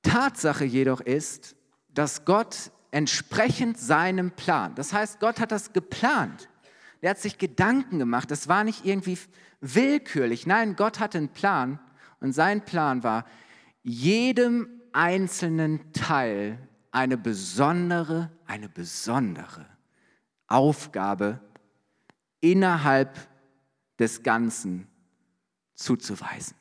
Tatsache 0.03 0.65
jedoch 0.65 1.01
ist, 1.01 1.57
dass 1.89 2.25
Gott 2.25 2.71
entsprechend 2.93 3.77
seinem 3.77 4.31
Plan, 4.31 4.77
das 4.77 4.93
heißt, 4.93 5.19
Gott 5.19 5.41
hat 5.41 5.51
das 5.51 5.73
geplant, 5.73 6.49
er 7.01 7.11
hat 7.11 7.19
sich 7.19 7.39
Gedanken 7.39 7.99
gemacht, 7.99 8.31
das 8.31 8.49
war 8.49 8.65
nicht 8.65 8.85
irgendwie 8.85 9.19
willkürlich, 9.61 10.47
nein, 10.47 10.77
Gott 10.77 11.01
hatte 11.01 11.19
einen 11.19 11.29
Plan 11.29 11.79
und 12.21 12.33
sein 12.33 12.65
Plan 12.65 13.03
war, 13.03 13.25
jedem 13.83 14.69
einzelnen 14.93 15.93
Teil 15.93 16.59
eine 16.91 17.19
besondere, 17.19 18.31
eine 18.47 18.69
besondere 18.69 19.67
Aufgabe 20.47 21.41
innerhalb 22.41 23.15
des 23.99 24.23
Ganzen 24.23 24.89
zuzuweisen. 25.75 26.57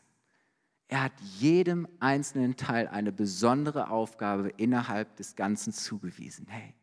Er 0.88 1.04
hat 1.04 1.14
jedem 1.40 1.88
einzelnen 2.00 2.56
Teil 2.58 2.88
eine 2.88 3.12
besondere 3.12 3.90
Aufgabe 3.90 4.50
innerhalb 4.58 5.16
des 5.16 5.36
Ganzen 5.36 5.74
zugewiesen. 5.74 6.46
Hey, 6.48 6.74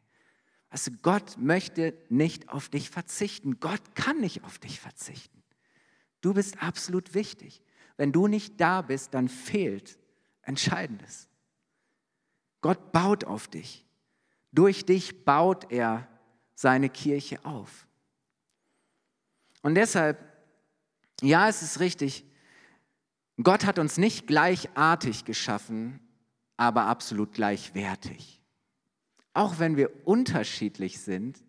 also 0.73 0.91
Gott 1.03 1.37
möchte 1.39 1.95
nicht 2.09 2.49
auf 2.49 2.69
dich 2.69 2.91
verzichten. 2.91 3.61
Gott 3.61 3.95
kann 3.95 4.21
nicht 4.21 4.43
auf 4.45 4.59
dich 4.59 4.81
verzichten. 4.81 5.43
Du 6.21 6.35
bist 6.35 6.63
absolut 6.63 7.15
wichtig. 7.15 7.63
Wenn 7.97 8.13
du 8.13 8.27
nicht 8.27 8.61
da 8.61 8.83
bist, 8.83 9.15
dann 9.15 9.29
fehlt 9.29 9.99
Entscheidendes. 10.43 11.29
Gott 12.61 12.91
baut 12.91 13.25
auf 13.25 13.47
dich. 13.49 13.87
Durch 14.51 14.85
dich 14.85 15.25
baut 15.25 15.71
er 15.71 16.09
seine 16.55 16.89
Kirche 16.91 17.45
auf. 17.45 17.87
Und 19.63 19.77
deshalb 19.77 20.33
ja, 21.23 21.49
es 21.49 21.63
ist 21.63 21.81
richtig. 21.81 22.25
Gott 23.43 23.65
hat 23.65 23.79
uns 23.79 23.97
nicht 23.97 24.27
gleichartig 24.27 25.25
geschaffen, 25.25 26.01
aber 26.57 26.87
absolut 26.87 27.33
gleichwertig. 27.33 28.42
Auch 29.35 29.59
wenn 29.59 29.77
wir 29.77 30.07
unterschiedlich 30.07 31.01
sind, 31.01 31.43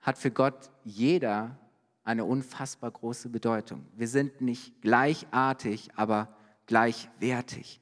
hat 0.00 0.18
für 0.18 0.30
Gott 0.30 0.70
jeder 0.84 1.58
eine 2.04 2.24
unfassbar 2.24 2.90
große 2.90 3.28
Bedeutung. 3.28 3.86
Wir 3.94 4.08
sind 4.08 4.40
nicht 4.40 4.80
gleichartig, 4.80 5.90
aber 5.96 6.34
gleichwertig. 6.66 7.80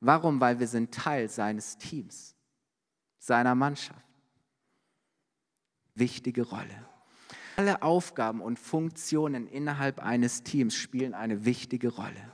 Warum? 0.00 0.40
Weil 0.40 0.58
wir 0.58 0.66
sind 0.66 0.92
Teil 0.92 1.28
seines 1.28 1.78
Teams, 1.78 2.34
seiner 3.18 3.54
Mannschaft. 3.54 4.04
Wichtige 5.94 6.42
Rolle. 6.42 6.88
Alle 7.56 7.82
Aufgaben 7.82 8.40
und 8.40 8.58
Funktionen 8.58 9.46
innerhalb 9.46 10.00
eines 10.00 10.42
Teams 10.42 10.74
spielen 10.74 11.14
eine 11.14 11.44
wichtige 11.44 11.88
Rolle. 11.88 12.32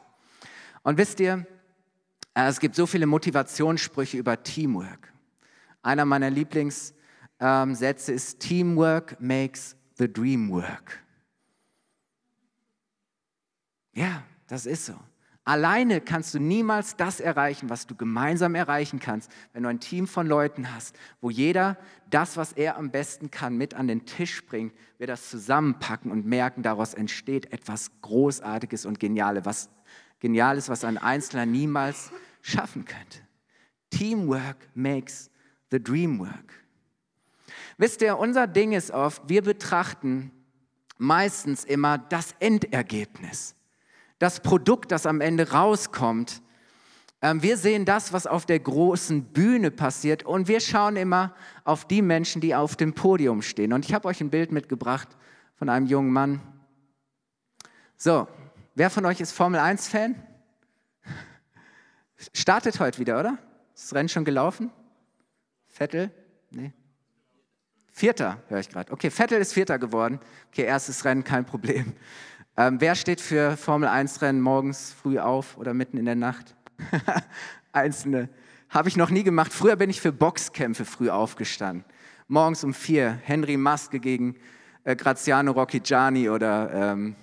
Und 0.85 0.99
wisst 0.99 1.19
ihr, 1.19 1.47
äh, 2.35 2.47
es 2.47 2.61
gibt 2.61 2.77
so 2.77 2.87
viele 2.87 3.07
Motivationssprüche 3.07 4.19
über 4.19 4.43
Teamwork. 4.43 5.13
Einer 5.83 6.05
meiner 6.05 6.31
Lieblingssätze 6.31 8.13
ist 8.13 8.41
Teamwork 8.41 9.21
makes 9.21 9.77
the 9.97 10.13
dream 10.13 10.51
work. 10.51 11.03
Ja, 13.93 14.23
das 14.47 14.67
ist 14.67 14.87
so. 14.87 14.95
Alleine 15.49 16.01
kannst 16.01 16.35
du 16.35 16.41
niemals 16.41 16.97
das 16.97 17.21
erreichen, 17.21 17.71
was 17.71 17.87
du 17.87 17.95
gemeinsam 17.95 18.57
erreichen 18.57 18.99
kannst, 18.99 19.31
wenn 19.53 19.63
du 19.63 19.69
ein 19.69 19.79
Team 19.79 20.09
von 20.09 20.27
Leuten 20.27 20.75
hast, 20.75 20.97
wo 21.21 21.31
jeder 21.31 21.79
das, 22.11 22.37
was 22.37 22.53
er 22.53 22.77
am 22.77 22.91
besten 22.91 23.31
kann, 23.31 23.57
mit 23.57 23.73
an 23.73 23.87
den 23.87 24.07
Tisch 24.07 24.45
bringt, 24.45 24.75
wir 24.99 25.07
das 25.07 25.31
zusammenpacken 25.31 26.11
und 26.11 26.27
merken, 26.27 26.65
daraus 26.65 26.95
entsteht 26.95 27.53
etwas 27.53 27.93
Großartiges 28.03 28.87
und 28.87 28.99
Geniales, 28.99 29.45
was, 29.45 29.71
Geniales, 30.19 30.69
was 30.69 30.83
ein 30.83 30.99
Einzelner 30.99 31.47
niemals 31.47 32.11
schaffen 32.43 32.85
könnte. 32.85 33.21
Teamwork 33.91 34.69
makes 34.75 35.31
the 35.71 35.83
dream 35.83 36.19
work. 36.19 36.65
Wisst 37.79 38.03
ihr, 38.03 38.19
unser 38.19 38.47
Ding 38.47 38.73
ist 38.73 38.91
oft, 38.91 39.23
wir 39.29 39.43
betrachten 39.43 40.31
meistens 40.99 41.65
immer 41.65 41.99
das 41.99 42.35
Endergebnis 42.41 43.57
das 44.19 44.41
Produkt, 44.41 44.93
das 44.93 45.07
am 45.07 45.21
Ende 45.21 45.51
rauskommt. 45.51 46.43
Ähm, 47.23 47.43
wir 47.43 47.57
sehen 47.57 47.85
das, 47.85 48.13
was 48.13 48.27
auf 48.27 48.47
der 48.47 48.61
großen 48.61 49.25
Bühne 49.25 49.71
passiert 49.71 50.23
und 50.25 50.49
wir 50.49 50.61
schauen 50.61 50.97
immer 50.97 51.35
auf 51.65 51.87
die 51.87 52.03
Menschen, 52.03 52.41
die 52.41 52.55
auf 52.55 52.77
dem 52.77 52.95
Podium 52.95 53.43
stehen. 53.43 53.73
Und 53.73 53.85
ich 53.85 53.95
habe 53.95 54.09
euch 54.09 54.21
ein 54.21 54.31
Bild 54.31 54.53
mitgebracht 54.53 55.09
von 55.57 55.69
einem 55.69 55.87
jungen 55.87 56.13
Mann. 56.13 56.41
So, 57.97 58.29
wer 58.75 58.91
von 58.91 59.05
euch 59.07 59.21
ist 59.21 59.33
Formel 59.33 59.61
1-Fan? 59.61 60.15
Startet 62.33 62.81
heute 62.81 62.99
wieder, 62.99 63.19
oder? 63.21 63.39
Ist 63.75 63.87
das 63.87 63.95
Rennen 63.95 64.09
schon 64.09 64.25
gelaufen? 64.25 64.71
Vettel? 65.77 66.11
Nee. 66.51 66.73
Vierter, 67.93 68.43
höre 68.49 68.61
ich 68.61 68.71
gerade. 68.71 68.91
Okay, 68.91 69.11
Vettel 69.11 69.39
ist 69.39 69.53
Vierter 69.53 69.79
geworden. 69.79 70.21
Okay, 70.49 70.63
erstes 70.63 71.05
Rennen, 71.05 71.23
kein 71.23 71.45
Problem. 71.45 71.93
Ähm, 72.57 72.81
wer 72.81 72.95
steht 72.95 73.21
für 73.21 73.59
Formel 73.59 73.87
1 73.87 74.23
Rennen 74.23 74.41
morgens 74.41 74.95
früh 74.95 75.19
auf 75.19 75.59
oder 75.59 75.75
mitten 75.75 75.99
in 75.99 76.07
der 76.07 76.15
Nacht? 76.15 76.57
Einzelne. 77.73 78.31
Habe 78.71 78.89
ich 78.89 78.97
noch 78.97 79.11
nie 79.11 79.23
gemacht. 79.23 79.53
Früher 79.53 79.77
bin 79.77 79.91
ich 79.91 80.01
für 80.01 80.13
Boxkämpfe 80.13 80.87
früh 80.87 81.11
aufgestanden. 81.11 81.85
Morgens 82.27 82.65
um 82.65 82.73
vier. 82.73 83.21
Henry 83.25 83.59
Maske 83.59 84.01
gegen 84.01 84.37
äh, 84.85 84.97
Graziano 84.97 85.53
Rocchigiani 85.53 86.31
oder 86.31 86.71
ähm, 86.73 87.17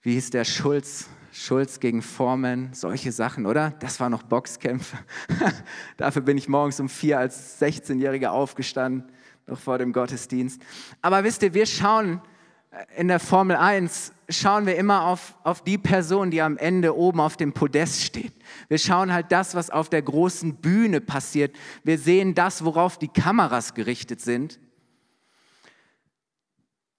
wie 0.00 0.14
hieß 0.14 0.30
der 0.30 0.44
Schulz? 0.44 1.10
Schulz 1.32 1.80
gegen 1.80 2.02
Foreman, 2.02 2.70
solche 2.72 3.12
Sachen, 3.12 3.46
oder? 3.46 3.70
Das 3.80 4.00
waren 4.00 4.12
noch 4.12 4.22
Boxkämpfe. 4.22 4.98
Dafür 5.96 6.22
bin 6.22 6.36
ich 6.36 6.48
morgens 6.48 6.80
um 6.80 6.88
vier 6.88 7.18
als 7.18 7.60
16-Jähriger 7.60 8.28
aufgestanden, 8.28 9.10
noch 9.46 9.58
vor 9.58 9.78
dem 9.78 9.92
Gottesdienst. 9.92 10.60
Aber 11.02 11.24
wisst 11.24 11.42
ihr, 11.42 11.54
wir 11.54 11.66
schauen 11.66 12.20
in 12.96 13.08
der 13.08 13.18
Formel 13.18 13.56
1 13.56 14.12
schauen 14.28 14.64
wir 14.64 14.76
immer 14.76 15.06
auf, 15.06 15.36
auf 15.42 15.62
die 15.62 15.78
Person, 15.78 16.30
die 16.30 16.40
am 16.40 16.56
Ende 16.56 16.96
oben 16.96 17.20
auf 17.20 17.36
dem 17.36 17.52
Podest 17.52 18.02
steht. 18.02 18.32
Wir 18.68 18.78
schauen 18.78 19.12
halt 19.12 19.32
das, 19.32 19.54
was 19.54 19.70
auf 19.70 19.88
der 19.88 20.02
großen 20.02 20.56
Bühne 20.56 21.00
passiert. 21.00 21.56
Wir 21.82 21.98
sehen 21.98 22.34
das, 22.34 22.64
worauf 22.64 22.96
die 22.96 23.08
Kameras 23.08 23.74
gerichtet 23.74 24.20
sind. 24.20 24.60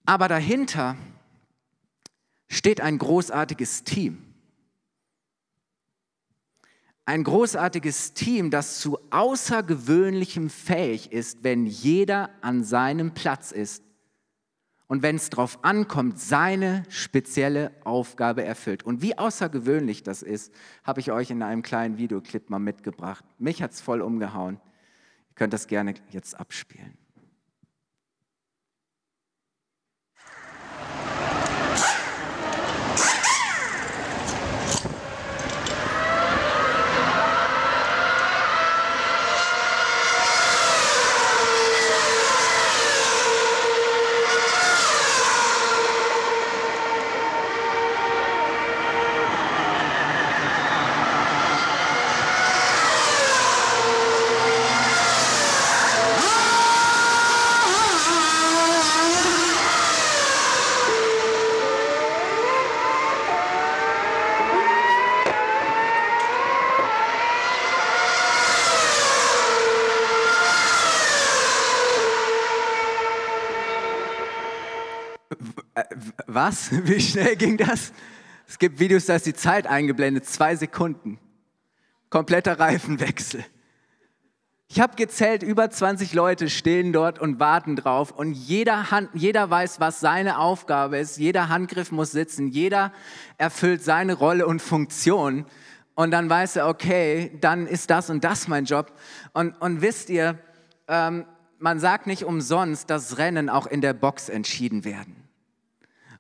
Aber 0.06 0.28
dahinter 0.28 0.98
steht 2.52 2.82
ein 2.82 2.98
großartiges 2.98 3.84
Team. 3.86 4.22
Ein 7.06 7.24
großartiges 7.24 8.14
Team, 8.14 8.52
das 8.52 8.80
zu 8.80 9.00
außergewöhnlichem 9.10 10.50
fähig 10.50 11.12
ist, 11.12 11.44
wenn 11.44 11.66
jeder 11.66 12.30
an 12.42 12.64
seinem 12.64 13.14
Platz 13.14 13.52
ist 13.52 13.84
und 14.88 15.02
wenn 15.02 15.16
es 15.16 15.30
darauf 15.30 15.64
ankommt, 15.64 16.20
seine 16.20 16.84
spezielle 16.90 17.72
Aufgabe 17.86 18.44
erfüllt. 18.44 18.84
Und 18.84 19.02
wie 19.02 19.18
außergewöhnlich 19.18 20.04
das 20.04 20.22
ist, 20.22 20.54
habe 20.84 21.00
ich 21.00 21.12
euch 21.12 21.32
in 21.32 21.42
einem 21.42 21.62
kleinen 21.62 21.98
Videoclip 21.98 22.50
mal 22.50 22.60
mitgebracht. 22.60 23.24
Mich 23.40 23.64
hat 23.64 23.72
es 23.72 23.82
voll 23.82 24.02
umgehauen. 24.02 24.60
Ihr 25.30 25.36
könnt 25.36 25.54
das 25.54 25.68
gerne 25.68 25.96
jetzt 26.12 26.38
abspielen. 26.38 27.01
Was? 76.34 76.72
Wie 76.86 77.00
schnell 77.00 77.36
ging 77.36 77.58
das? 77.58 77.92
Es 78.48 78.60
gibt 78.60 78.80
Videos, 78.80 79.06
da 79.06 79.16
ist 79.16 79.26
die 79.26 79.34
Zeit 79.34 79.68
eingeblendet, 79.68 80.26
zwei 80.26 80.56
Sekunden. 80.56 81.20
Kompletter 82.10 82.60
Reifenwechsel. 82.60 83.46
Ich 84.68 84.80
habe 84.80 84.96
gezählt, 84.96 85.44
über 85.44 85.70
20 85.70 86.14
Leute 86.14 86.50
stehen 86.50 86.94
dort 86.94 87.20
und 87.20 87.42
warten 87.42 87.76
drauf 87.76 88.12
und 88.12 88.32
jeder, 88.32 88.90
Hand, 88.90 89.10
jeder 89.14 89.50
weiß, 89.50 89.82
was 89.82 90.00
seine 90.00 90.40
Aufgabe 90.40 90.98
ist. 90.98 91.18
Jeder 91.18 91.50
Handgriff 91.50 91.92
muss 91.92 92.12
sitzen, 92.12 92.48
jeder 92.48 92.94
erfüllt 93.38 93.84
seine 93.84 94.14
Rolle 94.14 94.48
und 94.48 94.62
Funktion 94.62 95.46
und 95.96 96.12
dann 96.12 96.30
weiß 96.30 96.56
er, 96.56 96.68
okay, 96.68 97.38
dann 97.42 97.68
ist 97.68 97.90
das 97.90 98.10
und 98.10 98.24
das 98.24 98.48
mein 98.48 98.66
Job. 98.66 98.94
Und, 99.34 99.60
und 99.62 99.82
wisst 99.82 100.10
ihr, 100.10 100.40
ähm, 100.88 101.26
man 101.60 101.80
sagt 101.80 102.08
nicht 102.08 102.24
umsonst, 102.24 102.90
dass 102.90 103.18
Rennen 103.18 103.50
auch 103.50 103.68
in 103.68 103.82
der 103.82 103.94
Box 103.94 104.30
entschieden 104.30 104.86
werden. 104.86 105.31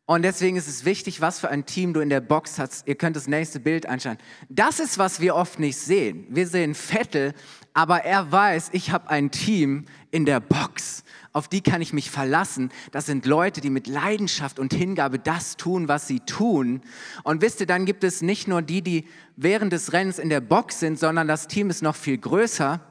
Und 0.05 0.23
deswegen 0.23 0.57
ist 0.57 0.67
es 0.67 0.83
wichtig, 0.83 1.21
was 1.21 1.39
für 1.39 1.49
ein 1.49 1.65
Team 1.65 1.93
du 1.93 2.01
in 2.01 2.09
der 2.09 2.19
Box 2.21 2.59
hast. 2.59 2.87
Ihr 2.87 2.95
könnt 2.95 3.15
das 3.15 3.27
nächste 3.27 3.59
Bild 3.59 3.85
anschauen. 3.85 4.17
Das 4.49 4.79
ist, 4.79 4.97
was 4.97 5.21
wir 5.21 5.35
oft 5.35 5.59
nicht 5.59 5.77
sehen. 5.77 6.25
Wir 6.29 6.47
sehen 6.47 6.75
Vettel, 6.75 7.33
aber 7.73 8.03
er 8.03 8.29
weiß, 8.31 8.69
ich 8.73 8.91
habe 8.91 9.09
ein 9.09 9.31
Team 9.31 9.85
in 10.09 10.25
der 10.25 10.41
Box. 10.41 11.03
Auf 11.31 11.47
die 11.47 11.61
kann 11.61 11.81
ich 11.81 11.93
mich 11.93 12.11
verlassen. 12.11 12.71
Das 12.91 13.05
sind 13.05 13.25
Leute, 13.25 13.61
die 13.61 13.69
mit 13.69 13.87
Leidenschaft 13.87 14.59
und 14.59 14.73
Hingabe 14.73 15.17
das 15.17 15.55
tun, 15.55 15.87
was 15.87 16.07
sie 16.07 16.19
tun. 16.19 16.81
Und 17.23 17.41
wisst 17.41 17.61
ihr, 17.61 17.67
dann 17.67 17.85
gibt 17.85 18.03
es 18.03 18.21
nicht 18.21 18.49
nur 18.49 18.61
die, 18.61 18.81
die 18.81 19.07
während 19.37 19.71
des 19.71 19.93
Rennens 19.93 20.19
in 20.19 20.29
der 20.29 20.41
Box 20.41 20.81
sind, 20.81 20.99
sondern 20.99 21.29
das 21.29 21.47
Team 21.47 21.69
ist 21.69 21.83
noch 21.83 21.95
viel 21.95 22.17
größer. 22.17 22.81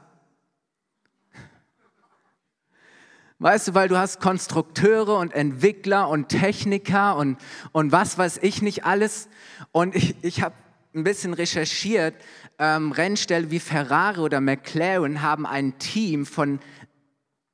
Weißt 3.41 3.69
du, 3.69 3.73
weil 3.73 3.87
du 3.87 3.97
hast 3.97 4.19
Konstrukteure 4.19 5.17
und 5.17 5.33
Entwickler 5.33 6.07
und 6.09 6.29
Techniker 6.29 7.17
und, 7.17 7.39
und 7.71 7.91
was 7.91 8.19
weiß 8.19 8.37
ich 8.43 8.61
nicht 8.61 8.85
alles. 8.85 9.29
Und 9.71 9.95
ich, 9.95 10.13
ich 10.21 10.43
habe 10.43 10.53
ein 10.93 11.03
bisschen 11.03 11.33
recherchiert. 11.33 12.13
Ähm, 12.59 12.91
Rennstelle 12.91 13.49
wie 13.49 13.59
Ferrari 13.59 14.19
oder 14.19 14.41
McLaren 14.41 15.23
haben 15.23 15.47
ein 15.47 15.79
Team 15.79 16.27
von 16.27 16.59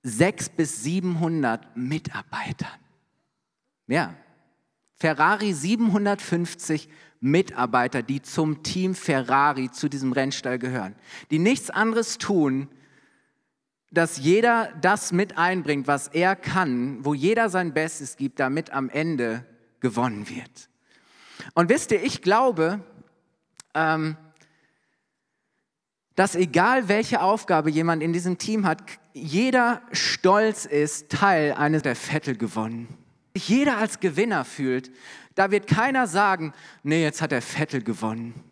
600 0.03 0.57
bis 0.57 0.83
700 0.83 1.77
Mitarbeitern. 1.77 2.67
Ja, 3.87 4.13
Ferrari 4.93 5.53
750 5.53 6.89
Mitarbeiter, 7.21 8.03
die 8.03 8.21
zum 8.21 8.61
Team 8.61 8.93
Ferrari, 8.93 9.71
zu 9.71 9.87
diesem 9.87 10.11
Rennstall 10.11 10.59
gehören, 10.59 10.95
die 11.31 11.39
nichts 11.39 11.69
anderes 11.69 12.17
tun, 12.17 12.67
dass 13.91 14.17
jeder 14.17 14.73
das 14.81 15.11
mit 15.11 15.37
einbringt, 15.37 15.87
was 15.87 16.07
er 16.07 16.35
kann, 16.35 17.03
wo 17.05 17.13
jeder 17.13 17.49
sein 17.49 17.73
Bestes 17.73 18.17
gibt, 18.17 18.39
damit 18.39 18.71
am 18.71 18.89
Ende 18.89 19.45
gewonnen 19.79 20.27
wird. 20.29 20.69
Und 21.53 21.69
wisst 21.69 21.91
ihr, 21.91 22.03
ich 22.03 22.21
glaube, 22.21 22.81
ähm, 23.73 24.17
dass 26.15 26.35
egal 26.35 26.89
welche 26.89 27.21
Aufgabe 27.21 27.69
jemand 27.69 28.01
in 28.01 28.11
diesem 28.11 28.37
Team 28.37 28.65
hat, 28.65 28.81
jeder 29.13 29.81
stolz 29.91 30.65
ist, 30.65 31.09
Teil 31.09 31.53
eines 31.53 31.83
der 31.83 31.95
Vettel 31.95 32.35
gewonnen. 32.35 32.87
Jeder 33.35 33.77
als 33.77 33.99
Gewinner 33.99 34.43
fühlt, 34.43 34.91
da 35.35 35.51
wird 35.51 35.67
keiner 35.67 36.07
sagen, 36.07 36.53
nee, 36.81 37.03
jetzt 37.03 37.21
hat 37.21 37.31
der 37.31 37.43
Vettel 37.43 37.83
gewonnen 37.83 38.43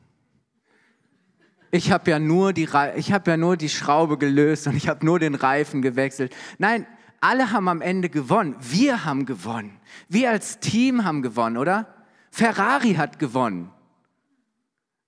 ich 1.76 1.92
habe 1.92 2.10
ja, 2.10 2.20
nur 2.20 2.54
die, 2.54 2.68
hab 2.68 3.28
ja 3.28 3.38
nur 3.38 3.58
die 3.58 3.70
Schraube 3.70 4.18
gelöst 4.18 4.68
und 4.68 4.76
ich 4.76 4.88
habe 4.88 5.06
nur 5.06 5.20
den 5.20 5.36
Reifen 5.36 5.82
gewechselt. 5.82 6.36
Nein, 6.58 6.88
alle 7.22 7.52
haben 7.52 7.68
am 7.68 7.82
Ende 7.82 8.10
gewonnen. 8.10 8.56
Wir 8.60 9.06
haben 9.06 9.26
gewonnen. 9.26 9.80
Wir 10.08 10.30
als 10.30 10.60
Team 10.60 11.04
haben 11.06 11.22
gewonnen, 11.22 11.58
oder? 11.58 11.88
Ferrari 12.32 12.96
hat 12.96 13.20
gewonnen. 13.20 13.72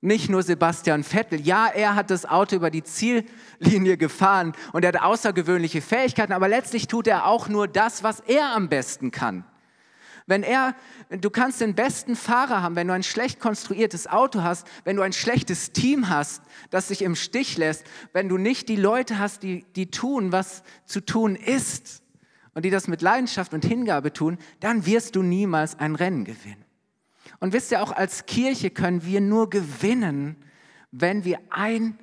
Nicht 0.01 0.29
nur 0.29 0.43
Sebastian 0.43 1.03
Vettel. 1.03 1.41
Ja, 1.41 1.67
er 1.67 1.95
hat 1.95 2.11
das 2.11 2.25
Auto 2.25 2.55
über 2.55 2.69
die 2.69 2.83
Ziellinie 2.83 3.97
gefahren 3.97 4.53
und 4.73 4.83
er 4.83 4.93
hat 4.93 5.01
außergewöhnliche 5.01 5.81
Fähigkeiten, 5.81 6.33
aber 6.33 6.47
letztlich 6.47 6.87
tut 6.87 7.07
er 7.07 7.25
auch 7.25 7.49
nur 7.49 7.67
das, 7.67 8.03
was 8.03 8.19
er 8.21 8.55
am 8.55 8.69
besten 8.69 9.11
kann. 9.11 9.43
Wenn 10.27 10.43
er, 10.43 10.75
du 11.09 11.29
kannst 11.29 11.61
den 11.61 11.73
besten 11.73 12.17
Fahrer 12.17 12.61
haben, 12.61 12.75
wenn 12.75 12.87
du 12.87 12.93
ein 12.93 13.03
schlecht 13.03 13.39
konstruiertes 13.39 14.07
Auto 14.07 14.43
hast, 14.43 14.67
wenn 14.83 14.97
du 14.97 15.01
ein 15.01 15.13
schlechtes 15.13 15.71
Team 15.71 16.09
hast, 16.09 16.43
das 16.69 16.89
sich 16.89 17.01
im 17.01 17.15
Stich 17.15 17.57
lässt, 17.57 17.85
wenn 18.11 18.27
du 18.27 18.37
nicht 18.37 18.67
die 18.67 18.75
Leute 18.75 19.19
hast, 19.19 19.41
die, 19.41 19.65
die 19.75 19.89
tun, 19.89 20.33
was 20.33 20.63
zu 20.85 20.99
tun 20.99 21.37
ist 21.37 22.03
und 22.53 22.65
die 22.65 22.69
das 22.69 22.89
mit 22.89 23.01
Leidenschaft 23.01 23.53
und 23.53 23.63
Hingabe 23.63 24.11
tun, 24.11 24.37
dann 24.59 24.85
wirst 24.85 25.15
du 25.15 25.23
niemals 25.23 25.79
ein 25.79 25.95
Rennen 25.95 26.25
gewinnen. 26.25 26.65
Und 27.39 27.53
wisst 27.53 27.71
ihr, 27.71 27.81
auch 27.81 27.93
als 27.93 28.25
Kirche 28.25 28.69
können 28.69 29.05
wir 29.05 29.21
nur 29.21 29.49
gewinnen, 29.49 30.35
wenn 30.91 31.23
wir 31.23 31.39
ein 31.49 31.97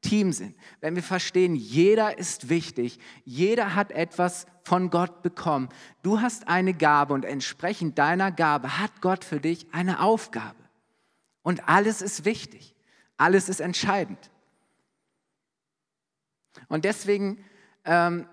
Team 0.00 0.32
sind, 0.32 0.56
wenn 0.80 0.94
wir 0.94 1.02
verstehen, 1.02 1.56
jeder 1.56 2.18
ist 2.18 2.48
wichtig, 2.48 2.98
jeder 3.24 3.74
hat 3.74 3.90
etwas 3.90 4.46
von 4.62 4.90
Gott 4.90 5.22
bekommen. 5.22 5.68
Du 6.02 6.20
hast 6.20 6.46
eine 6.46 6.72
Gabe 6.72 7.14
und 7.14 7.24
entsprechend 7.24 7.98
deiner 7.98 8.30
Gabe 8.30 8.78
hat 8.78 9.00
Gott 9.00 9.24
für 9.24 9.40
dich 9.40 9.66
eine 9.72 10.00
Aufgabe. 10.00 10.56
Und 11.42 11.68
alles 11.68 12.00
ist 12.00 12.24
wichtig, 12.24 12.74
alles 13.16 13.48
ist 13.48 13.60
entscheidend. 13.60 14.30
Und 16.68 16.84
deswegen 16.84 17.44
ähm, 17.84 18.28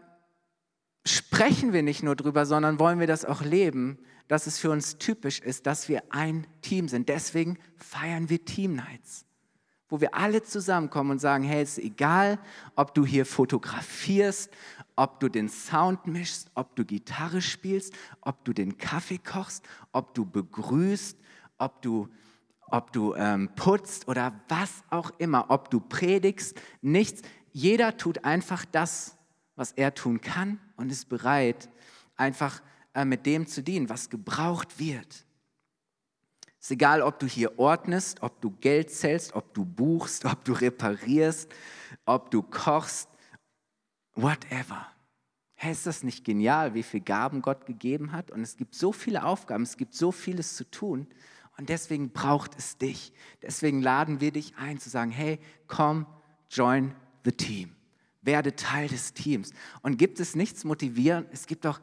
sprechen 1.05 1.73
wir 1.73 1.81
nicht 1.81 2.03
nur 2.03 2.15
drüber, 2.15 2.45
sondern 2.45 2.79
wollen 2.79 2.99
wir 2.99 3.07
das 3.07 3.25
auch 3.25 3.41
leben, 3.41 3.97
dass 4.27 4.45
es 4.45 4.59
für 4.59 4.69
uns 4.69 4.97
typisch 4.97 5.39
ist, 5.39 5.65
dass 5.65 5.89
wir 5.89 6.03
ein 6.09 6.45
Team 6.61 6.87
sind. 6.89 7.09
Deswegen 7.09 7.57
feiern 7.77 8.29
wir 8.29 8.43
Team 8.43 8.75
Nights 8.75 9.25
wo 9.89 10.01
wir 10.01 10.15
alle 10.15 10.43
zusammenkommen 10.43 11.11
und 11.11 11.19
sagen, 11.19 11.43
hey, 11.43 11.61
es 11.61 11.77
ist 11.77 11.83
egal, 11.83 12.39
ob 12.75 12.93
du 12.95 13.05
hier 13.05 13.25
fotografierst, 13.25 14.51
ob 14.95 15.19
du 15.19 15.29
den 15.29 15.49
Sound 15.49 16.07
mischst, 16.07 16.49
ob 16.55 16.75
du 16.75 16.85
Gitarre 16.85 17.41
spielst, 17.41 17.93
ob 18.21 18.43
du 18.45 18.53
den 18.53 18.77
Kaffee 18.77 19.19
kochst, 19.19 19.63
ob 19.91 20.13
du 20.13 20.25
begrüßt, 20.25 21.17
ob 21.57 21.81
du, 21.81 22.09
ob 22.67 22.91
du 22.93 23.13
ähm, 23.15 23.49
putzt 23.55 24.07
oder 24.07 24.33
was 24.47 24.83
auch 24.89 25.11
immer, 25.17 25.45
ob 25.49 25.69
du 25.69 25.79
predigst, 25.79 26.59
nichts. 26.81 27.21
Jeder 27.51 27.97
tut 27.97 28.25
einfach 28.25 28.65
das, 28.65 29.17
was 29.55 29.71
er 29.71 29.93
tun 29.93 30.19
kann 30.19 30.59
und 30.75 30.91
ist 30.91 31.09
bereit, 31.09 31.69
einfach 32.15 32.61
äh, 32.93 33.05
mit 33.05 33.25
dem 33.25 33.47
zu 33.47 33.61
dienen, 33.61 33.89
was 33.89 34.09
gebraucht 34.09 34.79
wird. 34.79 35.24
Ist 36.65 36.71
egal, 36.71 37.03
ob 37.03 37.19
du 37.19 37.27
hier 37.27 37.59
ordnest, 37.59 38.23
ob 38.23 38.41
du 38.41 38.49
Geld 38.49 38.89
zählst, 38.89 39.35
ob 39.35 39.53
du 39.53 39.63
buchst, 39.63 40.25
ob 40.25 40.43
du 40.45 40.53
reparierst, 40.53 41.53
ob 42.07 42.31
du 42.31 42.41
kochst, 42.41 43.07
whatever. 44.15 44.87
Hey, 45.53 45.73
ist 45.73 45.85
das 45.85 46.01
nicht 46.01 46.25
genial, 46.25 46.73
wie 46.73 46.81
viele 46.81 47.03
Gaben 47.03 47.43
Gott 47.43 47.67
gegeben 47.67 48.13
hat? 48.13 48.31
Und 48.31 48.41
es 48.41 48.57
gibt 48.57 48.73
so 48.73 48.91
viele 48.91 49.25
Aufgaben, 49.25 49.61
es 49.61 49.77
gibt 49.77 49.93
so 49.93 50.11
vieles 50.11 50.55
zu 50.55 50.63
tun. 50.63 51.05
Und 51.55 51.69
deswegen 51.69 52.09
braucht 52.09 52.57
es 52.57 52.79
dich. 52.79 53.13
Deswegen 53.43 53.83
laden 53.83 54.19
wir 54.19 54.31
dich 54.31 54.55
ein 54.57 54.79
zu 54.79 54.89
sagen, 54.89 55.11
hey, 55.11 55.37
komm, 55.67 56.07
join 56.49 56.95
the 57.25 57.31
team. 57.31 57.75
Werde 58.23 58.55
Teil 58.55 58.87
des 58.87 59.13
Teams. 59.13 59.51
Und 59.83 59.97
gibt 59.97 60.19
es 60.19 60.35
nichts 60.35 60.63
motivierendes? 60.63 61.41
Es 61.41 61.45
gibt 61.45 61.63
doch 61.63 61.79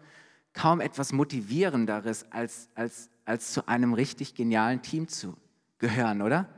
kaum 0.53 0.81
etwas 0.81 1.13
motivierenderes, 1.13 2.27
als, 2.33 2.69
als, 2.75 3.12
als 3.25 3.53
zu 3.53 3.69
einem 3.69 3.95
richtig 3.95 4.35
genialen 4.35 4.83
Team 4.83 5.09
zu 5.09 5.37
gehören, 5.79 6.23
oder? 6.23 6.49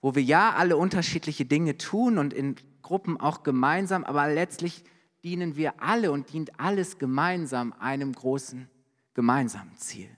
Wo 0.00 0.14
wir 0.14 0.22
ja 0.22 0.52
alle 0.54 0.76
unterschiedliche 0.76 1.44
Dinge 1.44 1.78
tun 1.78 2.18
und 2.18 2.32
in 2.32 2.56
Gruppen 2.82 3.18
auch 3.18 3.42
gemeinsam, 3.42 4.04
aber 4.04 4.28
letztlich 4.28 4.84
dienen 5.22 5.56
wir 5.56 5.82
alle 5.82 6.12
und 6.12 6.32
dient 6.32 6.60
alles 6.60 6.98
gemeinsam 6.98 7.72
einem 7.78 8.12
großen 8.12 8.68
gemeinsamen 9.14 9.76
Ziel. 9.76 10.10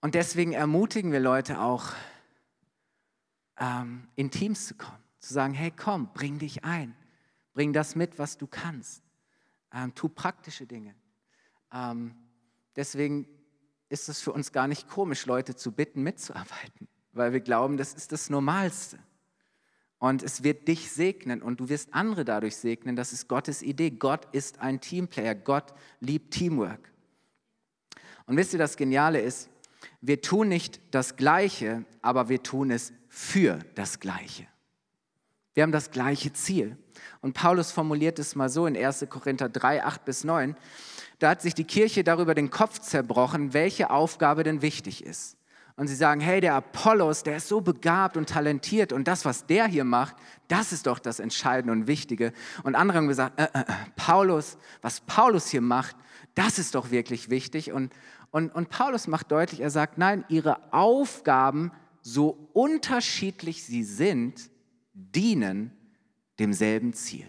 Und 0.00 0.14
deswegen 0.14 0.52
ermutigen 0.52 1.12
wir 1.12 1.20
Leute 1.20 1.60
auch, 1.60 1.92
ähm, 3.58 4.08
in 4.16 4.30
Teams 4.30 4.66
zu 4.66 4.74
kommen, 4.74 5.02
zu 5.18 5.32
sagen, 5.32 5.54
hey 5.54 5.70
komm, 5.70 6.12
bring 6.12 6.38
dich 6.38 6.64
ein, 6.64 6.94
bring 7.54 7.72
das 7.72 7.94
mit, 7.94 8.18
was 8.18 8.36
du 8.36 8.46
kannst, 8.46 9.02
ähm, 9.72 9.94
tu 9.94 10.08
praktische 10.08 10.66
Dinge. 10.66 10.94
Ähm, 11.72 12.14
deswegen 12.76 13.26
ist 13.88 14.08
es 14.08 14.20
für 14.20 14.32
uns 14.32 14.52
gar 14.52 14.68
nicht 14.68 14.88
komisch, 14.88 15.26
Leute 15.26 15.54
zu 15.54 15.72
bitten, 15.72 16.02
mitzuarbeiten, 16.02 16.88
weil 17.12 17.32
wir 17.32 17.40
glauben, 17.40 17.76
das 17.76 17.94
ist 17.94 18.12
das 18.12 18.30
Normalste. 18.30 18.98
Und 19.98 20.22
es 20.22 20.42
wird 20.42 20.68
dich 20.68 20.90
segnen 20.90 21.40
und 21.40 21.60
du 21.60 21.68
wirst 21.68 21.94
andere 21.94 22.24
dadurch 22.24 22.56
segnen. 22.56 22.94
Das 22.94 23.12
ist 23.12 23.26
Gottes 23.26 23.62
Idee. 23.62 23.90
Gott 23.90 24.26
ist 24.32 24.58
ein 24.58 24.80
Teamplayer. 24.80 25.34
Gott 25.34 25.72
liebt 26.00 26.34
Teamwork. 26.34 26.92
Und 28.26 28.36
wisst 28.36 28.52
ihr, 28.52 28.58
das 28.58 28.76
Geniale 28.76 29.20
ist, 29.20 29.48
wir 30.00 30.20
tun 30.20 30.48
nicht 30.48 30.80
das 30.90 31.16
Gleiche, 31.16 31.86
aber 32.02 32.28
wir 32.28 32.42
tun 32.42 32.70
es 32.70 32.92
für 33.08 33.60
das 33.76 34.00
Gleiche. 34.00 34.46
Wir 35.54 35.62
haben 35.62 35.72
das 35.72 35.90
gleiche 35.90 36.32
Ziel. 36.32 36.76
Und 37.24 37.32
Paulus 37.32 37.72
formuliert 37.72 38.18
es 38.18 38.36
mal 38.36 38.50
so 38.50 38.66
in 38.66 38.76
1. 38.76 39.06
Korinther 39.08 39.48
3, 39.48 39.82
8 39.82 40.04
bis 40.04 40.24
9. 40.24 40.54
Da 41.20 41.30
hat 41.30 41.40
sich 41.40 41.54
die 41.54 41.64
Kirche 41.64 42.04
darüber 42.04 42.34
den 42.34 42.50
Kopf 42.50 42.80
zerbrochen, 42.80 43.54
welche 43.54 43.88
Aufgabe 43.88 44.42
denn 44.42 44.60
wichtig 44.60 45.02
ist. 45.02 45.38
Und 45.74 45.88
sie 45.88 45.94
sagen, 45.94 46.20
hey, 46.20 46.42
der 46.42 46.54
Apollos, 46.54 47.22
der 47.22 47.38
ist 47.38 47.48
so 47.48 47.62
begabt 47.62 48.18
und 48.18 48.28
talentiert 48.28 48.92
und 48.92 49.08
das, 49.08 49.24
was 49.24 49.46
der 49.46 49.66
hier 49.66 49.84
macht, 49.84 50.16
das 50.48 50.70
ist 50.70 50.86
doch 50.86 50.98
das 50.98 51.18
Entscheidende 51.18 51.72
und 51.72 51.86
Wichtige. 51.86 52.34
Und 52.62 52.74
andere 52.74 52.98
haben 52.98 53.08
gesagt, 53.08 53.40
äh, 53.40 53.44
äh, 53.54 53.60
äh 53.60 53.64
Paulus, 53.96 54.58
was 54.82 55.00
Paulus 55.00 55.48
hier 55.48 55.62
macht, 55.62 55.96
das 56.34 56.58
ist 56.58 56.74
doch 56.74 56.90
wirklich 56.90 57.30
wichtig. 57.30 57.72
Und, 57.72 57.90
und, 58.32 58.54
und 58.54 58.68
Paulus 58.68 59.06
macht 59.06 59.32
deutlich, 59.32 59.62
er 59.62 59.70
sagt, 59.70 59.96
nein, 59.96 60.26
ihre 60.28 60.74
Aufgaben 60.74 61.72
so 62.02 62.50
unterschiedlich 62.52 63.64
sie 63.64 63.82
sind, 63.82 64.50
dienen 64.92 65.74
demselben 66.38 66.92
Ziel. 66.92 67.26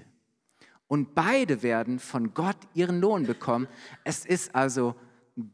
Und 0.88 1.15
beide 1.15 1.63
werden 1.63 2.00
von 2.00 2.34
Gott 2.34 2.58
ihren 2.74 3.00
Lohn 3.02 3.26
bekommen. 3.26 3.68
Es 4.04 4.26
ist 4.26 4.54
also 4.54 4.96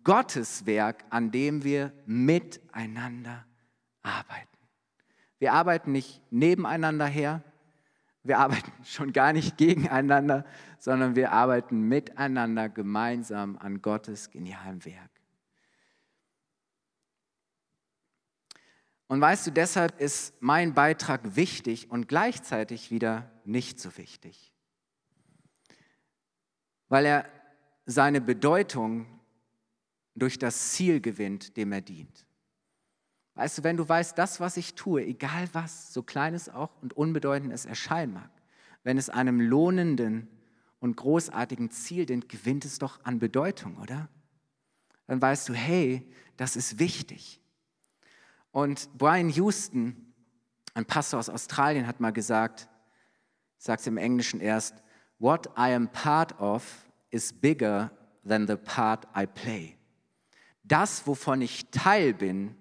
Gottes 0.03 0.65
Werk, 0.65 1.03
an 1.09 1.31
dem 1.31 1.63
wir 1.63 1.93
miteinander 2.05 3.45
arbeiten. 4.03 4.47
Wir 5.39 5.53
arbeiten 5.53 5.91
nicht 5.91 6.21
nebeneinander 6.31 7.07
her, 7.07 7.43
wir 8.23 8.39
arbeiten 8.39 8.71
schon 8.83 9.13
gar 9.13 9.33
nicht 9.33 9.57
gegeneinander, 9.57 10.45
sondern 10.77 11.15
wir 11.15 11.31
arbeiten 11.31 11.87
miteinander 11.87 12.69
gemeinsam 12.69 13.57
an 13.57 13.81
Gottes 13.81 14.29
genialem 14.29 14.83
Werk. 14.85 15.10
Und 19.11 19.19
weißt 19.19 19.47
du, 19.47 19.51
deshalb 19.51 19.99
ist 19.99 20.33
mein 20.39 20.73
Beitrag 20.73 21.35
wichtig 21.35 21.91
und 21.91 22.07
gleichzeitig 22.07 22.91
wieder 22.91 23.29
nicht 23.43 23.77
so 23.77 23.97
wichtig. 23.97 24.53
Weil 26.87 27.05
er 27.05 27.25
seine 27.85 28.21
Bedeutung 28.21 29.05
durch 30.15 30.39
das 30.39 30.71
Ziel 30.71 31.01
gewinnt, 31.01 31.57
dem 31.57 31.73
er 31.73 31.81
dient. 31.81 32.25
Weißt 33.33 33.57
du, 33.57 33.63
wenn 33.65 33.75
du 33.75 33.89
weißt, 33.89 34.17
das, 34.17 34.39
was 34.39 34.55
ich 34.55 34.75
tue, 34.75 35.03
egal 35.03 35.49
was, 35.51 35.91
so 35.91 36.03
klein 36.03 36.33
es 36.33 36.47
auch 36.47 36.81
und 36.81 36.93
unbedeutend 36.95 37.51
es 37.51 37.65
erscheinen 37.65 38.13
mag, 38.13 38.31
wenn 38.83 38.97
es 38.97 39.09
einem 39.09 39.41
lohnenden 39.41 40.29
und 40.79 40.95
großartigen 40.95 41.69
Ziel 41.69 42.05
dient, 42.05 42.29
gewinnt 42.29 42.63
es 42.63 42.79
doch 42.79 43.03
an 43.03 43.19
Bedeutung, 43.19 43.75
oder? 43.75 44.07
Dann 45.07 45.21
weißt 45.21 45.49
du, 45.49 45.53
hey, 45.53 46.09
das 46.37 46.55
ist 46.55 46.79
wichtig. 46.79 47.40
Und 48.51 48.89
Brian 48.97 49.29
Houston, 49.29 50.13
ein 50.73 50.85
Pastor 50.85 51.19
aus 51.19 51.29
Australien, 51.29 51.87
hat 51.87 51.99
mal 51.99 52.11
gesagt, 52.11 52.69
sagt 53.57 53.81
es 53.81 53.87
im 53.87 53.97
Englischen 53.97 54.39
erst, 54.39 54.75
What 55.19 55.47
I 55.57 55.73
am 55.73 55.87
part 55.91 56.39
of 56.39 56.89
is 57.11 57.31
bigger 57.31 57.91
than 58.27 58.47
the 58.47 58.55
part 58.55 59.07
I 59.15 59.27
play. 59.27 59.77
Das, 60.63 61.05
wovon 61.05 61.41
ich 61.41 61.69
Teil 61.69 62.13
bin, 62.13 62.55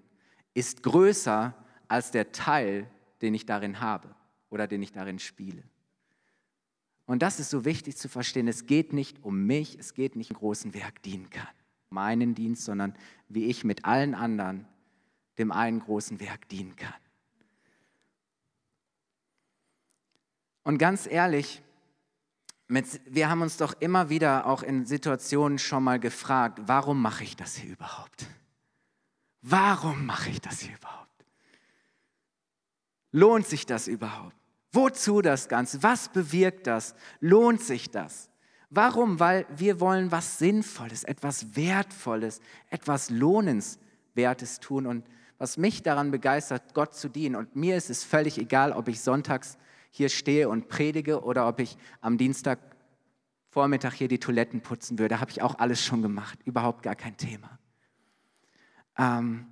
ist 0.52 0.82
größer 0.82 1.54
als 1.88 2.10
der 2.10 2.32
Teil, 2.32 2.90
den 3.22 3.34
ich 3.34 3.46
darin 3.46 3.80
habe 3.80 4.14
oder 4.50 4.66
den 4.66 4.82
ich 4.82 4.92
darin 4.92 5.18
spiele. 5.18 5.62
Und 7.06 7.22
das 7.22 7.40
ist 7.40 7.50
so 7.50 7.64
wichtig 7.64 7.96
zu 7.96 8.08
verstehen. 8.08 8.46
Es 8.46 8.66
geht 8.66 8.92
nicht 8.92 9.24
um 9.24 9.46
mich, 9.46 9.78
es 9.78 9.94
geht 9.94 10.14
nicht 10.14 10.30
um 10.30 10.36
großen 10.36 10.74
Werk 10.74 11.02
dienen 11.02 11.30
kann, 11.30 11.48
meinen 11.88 12.34
Dienst, 12.34 12.64
sondern 12.64 12.94
wie 13.28 13.46
ich 13.46 13.64
mit 13.64 13.84
allen 13.84 14.14
anderen 14.14 14.66
dem 15.40 15.50
einen 15.50 15.80
großen 15.80 16.20
Werk 16.20 16.48
dienen 16.48 16.76
kann. 16.76 16.94
Und 20.62 20.78
ganz 20.78 21.06
ehrlich, 21.06 21.62
mit, 22.68 23.00
wir 23.04 23.28
haben 23.28 23.42
uns 23.42 23.56
doch 23.56 23.74
immer 23.80 24.10
wieder 24.10 24.46
auch 24.46 24.62
in 24.62 24.86
Situationen 24.86 25.58
schon 25.58 25.82
mal 25.82 25.98
gefragt, 25.98 26.60
warum 26.66 27.02
mache 27.02 27.24
ich 27.24 27.34
das 27.34 27.56
hier 27.56 27.72
überhaupt? 27.72 28.26
Warum 29.42 30.06
mache 30.06 30.30
ich 30.30 30.40
das 30.40 30.60
hier 30.60 30.76
überhaupt? 30.76 31.24
Lohnt 33.10 33.46
sich 33.46 33.66
das 33.66 33.88
überhaupt? 33.88 34.36
Wozu 34.72 35.20
das 35.20 35.48
Ganze? 35.48 35.82
Was 35.82 36.10
bewirkt 36.10 36.68
das? 36.68 36.94
Lohnt 37.18 37.60
sich 37.60 37.90
das? 37.90 38.30
Warum? 38.68 39.18
Weil 39.18 39.46
wir 39.56 39.80
wollen 39.80 40.12
was 40.12 40.38
Sinnvolles, 40.38 41.02
etwas 41.02 41.56
Wertvolles, 41.56 42.40
etwas 42.68 43.10
Lohnenswertes 43.10 44.60
tun. 44.60 44.86
Und 44.86 45.04
was 45.40 45.56
mich 45.56 45.82
daran 45.82 46.10
begeistert, 46.10 46.74
Gott 46.74 46.94
zu 46.94 47.08
dienen. 47.08 47.34
Und 47.34 47.56
mir 47.56 47.74
ist 47.74 47.88
es 47.88 48.04
völlig 48.04 48.36
egal, 48.36 48.72
ob 48.72 48.88
ich 48.88 49.00
sonntags 49.00 49.56
hier 49.90 50.10
stehe 50.10 50.50
und 50.50 50.68
predige 50.68 51.24
oder 51.24 51.48
ob 51.48 51.60
ich 51.60 51.78
am 52.02 52.18
Dienstagvormittag 52.18 53.94
hier 53.94 54.08
die 54.08 54.18
Toiletten 54.18 54.60
putzen 54.60 54.98
würde. 54.98 55.18
Habe 55.18 55.30
ich 55.30 55.40
auch 55.40 55.58
alles 55.58 55.82
schon 55.82 56.02
gemacht. 56.02 56.38
Überhaupt 56.44 56.82
gar 56.82 56.94
kein 56.94 57.16
Thema. 57.16 57.58
Ähm, 58.98 59.46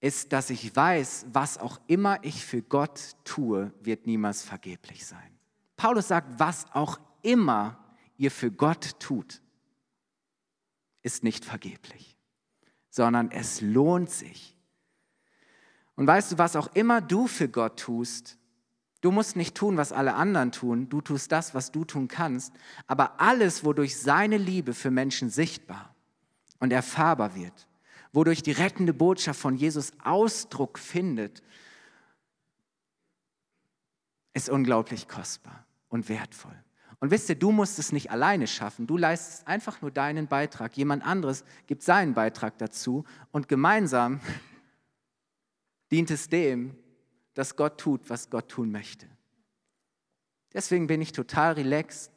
ist, 0.00 0.30
dass 0.30 0.50
ich 0.50 0.76
weiß, 0.76 1.28
was 1.32 1.56
auch 1.56 1.80
immer 1.86 2.22
ich 2.22 2.44
für 2.44 2.60
Gott 2.60 3.16
tue, 3.24 3.72
wird 3.80 4.06
niemals 4.06 4.42
vergeblich 4.42 5.06
sein. 5.06 5.38
Paulus 5.76 6.08
sagt, 6.08 6.38
was 6.38 6.66
auch 6.74 7.00
immer 7.22 7.82
ihr 8.18 8.30
für 8.30 8.50
Gott 8.50 9.00
tut, 9.00 9.40
ist 11.00 11.24
nicht 11.24 11.46
vergeblich 11.46 12.19
sondern 12.90 13.30
es 13.30 13.60
lohnt 13.60 14.10
sich. 14.10 14.56
Und 15.94 16.06
weißt 16.06 16.32
du, 16.32 16.38
was 16.38 16.56
auch 16.56 16.74
immer 16.74 17.00
du 17.00 17.26
für 17.26 17.48
Gott 17.48 17.78
tust, 17.78 18.38
du 19.00 19.10
musst 19.10 19.36
nicht 19.36 19.54
tun, 19.54 19.76
was 19.76 19.92
alle 19.92 20.14
anderen 20.14 20.52
tun, 20.52 20.88
du 20.88 21.00
tust 21.00 21.32
das, 21.32 21.54
was 21.54 21.72
du 21.72 21.84
tun 21.84 22.08
kannst, 22.08 22.52
aber 22.86 23.20
alles, 23.20 23.64
wodurch 23.64 23.98
seine 23.98 24.36
Liebe 24.36 24.74
für 24.74 24.90
Menschen 24.90 25.30
sichtbar 25.30 25.94
und 26.58 26.72
erfahrbar 26.72 27.34
wird, 27.34 27.68
wodurch 28.12 28.42
die 28.42 28.52
rettende 28.52 28.92
Botschaft 28.92 29.40
von 29.40 29.56
Jesus 29.56 29.92
Ausdruck 30.02 30.78
findet, 30.78 31.42
ist 34.32 34.48
unglaublich 34.48 35.08
kostbar 35.08 35.66
und 35.88 36.08
wertvoll. 36.08 36.56
Und 37.00 37.10
wisst 37.10 37.28
ihr, 37.28 37.34
du 37.34 37.50
musst 37.50 37.78
es 37.78 37.92
nicht 37.92 38.10
alleine 38.10 38.46
schaffen. 38.46 38.86
Du 38.86 38.96
leistest 38.96 39.46
einfach 39.46 39.80
nur 39.80 39.90
deinen 39.90 40.28
Beitrag. 40.28 40.76
Jemand 40.76 41.04
anderes 41.04 41.44
gibt 41.66 41.82
seinen 41.82 42.14
Beitrag 42.14 42.58
dazu 42.58 43.04
und 43.32 43.48
gemeinsam 43.48 44.20
dient 45.90 46.10
es 46.10 46.28
dem, 46.28 46.76
dass 47.34 47.56
Gott 47.56 47.78
tut, 47.78 48.10
was 48.10 48.28
Gott 48.28 48.48
tun 48.48 48.70
möchte. 48.70 49.06
Deswegen 50.52 50.86
bin 50.86 51.00
ich 51.00 51.12
total 51.12 51.54
relaxed, 51.54 52.12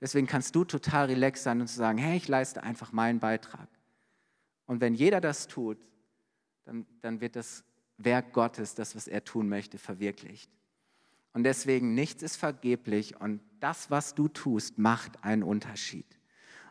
Deswegen 0.00 0.26
kannst 0.26 0.54
du 0.54 0.64
total 0.64 1.06
relaxed 1.06 1.44
sein 1.44 1.60
und 1.60 1.68
sagen, 1.68 1.98
hey, 1.98 2.16
ich 2.16 2.28
leiste 2.28 2.62
einfach 2.62 2.92
meinen 2.92 3.18
Beitrag. 3.18 3.68
Und 4.66 4.80
wenn 4.80 4.94
jeder 4.94 5.20
das 5.20 5.46
tut, 5.46 5.78
dann, 6.64 6.86
dann 7.00 7.20
wird 7.20 7.36
das 7.36 7.64
Werk 7.96 8.32
Gottes, 8.32 8.74
das, 8.74 8.94
was 8.94 9.08
er 9.08 9.24
tun 9.24 9.48
möchte, 9.48 9.78
verwirklicht. 9.78 10.50
Und 11.36 11.42
deswegen, 11.42 11.92
nichts 11.92 12.22
ist 12.22 12.36
vergeblich 12.36 13.20
und 13.20 13.42
das, 13.60 13.90
was 13.90 14.14
du 14.14 14.26
tust, 14.26 14.78
macht 14.78 15.22
einen 15.22 15.42
Unterschied. 15.42 16.06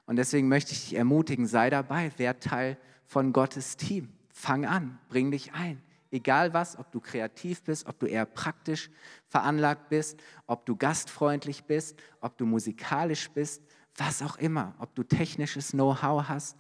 Und 0.08 0.16
deswegen 0.16 0.48
möchte 0.48 0.72
ich 0.72 0.86
dich 0.86 0.96
ermutigen, 0.96 1.46
sei 1.46 1.70
dabei, 1.70 2.12
werd 2.18 2.44
Teil 2.44 2.80
von 3.06 3.32
Gottes 3.32 3.78
Team. 3.78 4.10
Fang 4.34 4.66
an, 4.66 4.98
bring 5.08 5.30
dich 5.30 5.54
ein. 5.54 5.84
Egal 6.10 6.56
was, 6.56 6.80
ob 6.80 6.92
du 6.92 7.00
kreativ 7.00 7.62
bist, 7.62 7.86
ob 7.86 8.00
du 8.00 8.08
eher 8.08 8.26
praktisch 8.26 8.90
veranlagt 9.28 9.90
bist, 9.90 10.20
ob 10.48 10.66
du 10.66 10.76
gastfreundlich 10.76 11.66
bist, 11.66 11.96
ob 12.20 12.36
du 12.40 12.48
musikalisch 12.48 13.30
bist, 13.30 13.62
was 13.96 14.24
auch 14.24 14.38
immer, 14.38 14.74
ob 14.80 14.96
du 14.96 15.04
technisches 15.04 15.74
Know-how 15.74 16.28
hast. 16.28 16.58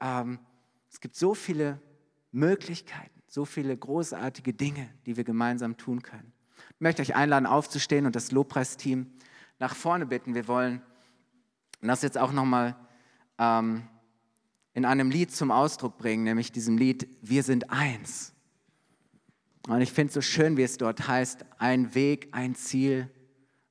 Ähm, 0.00 0.40
es 0.90 1.00
gibt 1.00 1.14
so 1.14 1.34
viele 1.34 1.80
Möglichkeiten, 2.32 3.22
so 3.28 3.44
viele 3.44 3.76
großartige 3.76 4.54
Dinge, 4.54 4.92
die 5.06 5.16
wir 5.16 5.22
gemeinsam 5.22 5.76
tun 5.76 6.02
können. 6.02 6.32
Ich 6.76 6.80
möchte 6.80 7.02
euch 7.02 7.14
einladen, 7.14 7.46
aufzustehen 7.46 8.06
und 8.06 8.16
das 8.16 8.32
Lobpreisteam 8.32 9.10
nach 9.58 9.74
vorne 9.74 10.06
bitten. 10.06 10.34
Wir 10.34 10.48
wollen 10.48 10.82
das 11.80 12.02
jetzt 12.02 12.18
auch 12.18 12.32
nochmal 12.32 12.76
ähm, 13.38 13.88
in 14.72 14.84
einem 14.84 15.10
Lied 15.10 15.30
zum 15.32 15.50
Ausdruck 15.50 15.98
bringen, 15.98 16.24
nämlich 16.24 16.50
diesem 16.50 16.76
Lied 16.76 17.08
Wir 17.22 17.42
sind 17.42 17.70
eins. 17.70 18.32
Und 19.68 19.80
ich 19.80 19.92
finde 19.92 20.08
es 20.08 20.14
so 20.14 20.20
schön, 20.20 20.56
wie 20.56 20.62
es 20.62 20.76
dort 20.76 21.08
heißt, 21.08 21.44
ein 21.58 21.94
Weg, 21.94 22.28
ein 22.32 22.54
Ziel, 22.54 23.10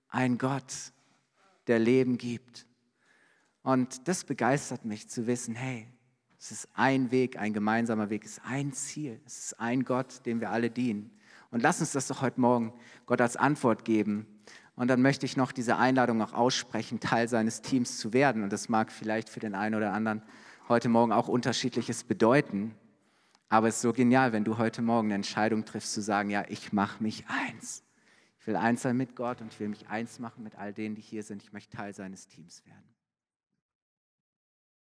ein 0.10 0.38
Gott, 0.38 0.74
der 1.68 1.80
Leben 1.80 2.18
gibt. 2.18 2.66
Und 3.62 4.08
das 4.08 4.24
begeistert 4.24 4.86
mich 4.86 5.08
zu 5.08 5.28
wissen, 5.28 5.56
hey, 5.56 5.88
es 6.39 6.51
ist 6.51 6.70
ein 6.74 7.12
Weg, 7.12 7.38
ein 7.38 7.54
gemeinsamer 7.54 8.10
Weg, 8.10 8.26
es 8.26 8.38
ist 8.38 8.45
ein 8.45 8.74
Ziel, 8.74 9.22
es 9.26 9.45
ist 9.45 9.60
ein 9.60 9.86
Gott, 9.86 10.26
dem 10.26 10.41
wir 10.41 10.49
alle 10.49 10.70
dienen. 10.70 11.12
Und 11.54 11.62
lass 11.62 11.80
uns 11.82 11.91
das 11.91 12.08
doch 12.08 12.24
heute 12.24 12.41
Morgen 12.41 12.74
Gott 13.06 13.22
als 13.22 13.38
Antwort 13.38 13.86
geben. 13.86 14.26
Und 14.76 14.88
dann 14.88 15.04
möchte 15.04 15.28
ich 15.28 15.38
noch 15.38 15.51
diese 15.51 15.78
Einladung 15.78 16.20
auch 16.24 16.34
aussprechen, 16.34 16.99
Teil 16.99 17.28
seines 17.28 17.62
Teams 17.62 17.99
zu 17.99 18.12
werden. 18.12 18.41
Und 18.41 18.51
das 18.51 18.70
mag 18.70 18.91
vielleicht 18.91 19.30
für 19.30 19.39
den 19.39 19.54
einen 19.54 19.76
oder 19.76 19.93
anderen 19.93 20.24
heute 20.68 20.89
Morgen 20.89 21.12
auch 21.12 21.28
unterschiedliches 21.28 22.06
bedeuten. 22.06 22.74
Aber 23.49 23.68
es 23.68 23.76
ist 23.76 23.82
so 23.84 23.93
genial, 23.93 24.34
wenn 24.34 24.43
du 24.43 24.58
heute 24.58 24.82
Morgen 24.82 25.10
eine 25.10 25.14
Entscheidung 25.14 25.64
triffst, 25.64 25.93
zu 25.93 26.01
sagen, 26.01 26.32
ja, 26.32 26.43
ich 26.49 26.74
mache 26.74 27.04
mich 27.04 27.24
eins. 27.28 27.84
Ich 28.39 28.47
will 28.47 28.56
eins 28.56 28.82
sein 28.82 28.97
mit 28.97 29.16
Gott 29.16 29.39
und 29.39 29.54
ich 29.54 29.60
will 29.60 29.70
mich 29.70 29.88
eins 29.89 30.18
machen 30.18 30.43
mit 30.43 30.58
all 30.58 30.74
denen, 30.74 30.95
die 30.95 31.01
hier 31.04 31.22
sind. 31.22 31.43
Ich 31.43 31.54
möchte 31.54 31.78
Teil 31.78 31.93
seines 31.93 32.28
Teams 32.28 32.66
werden. 32.66 32.93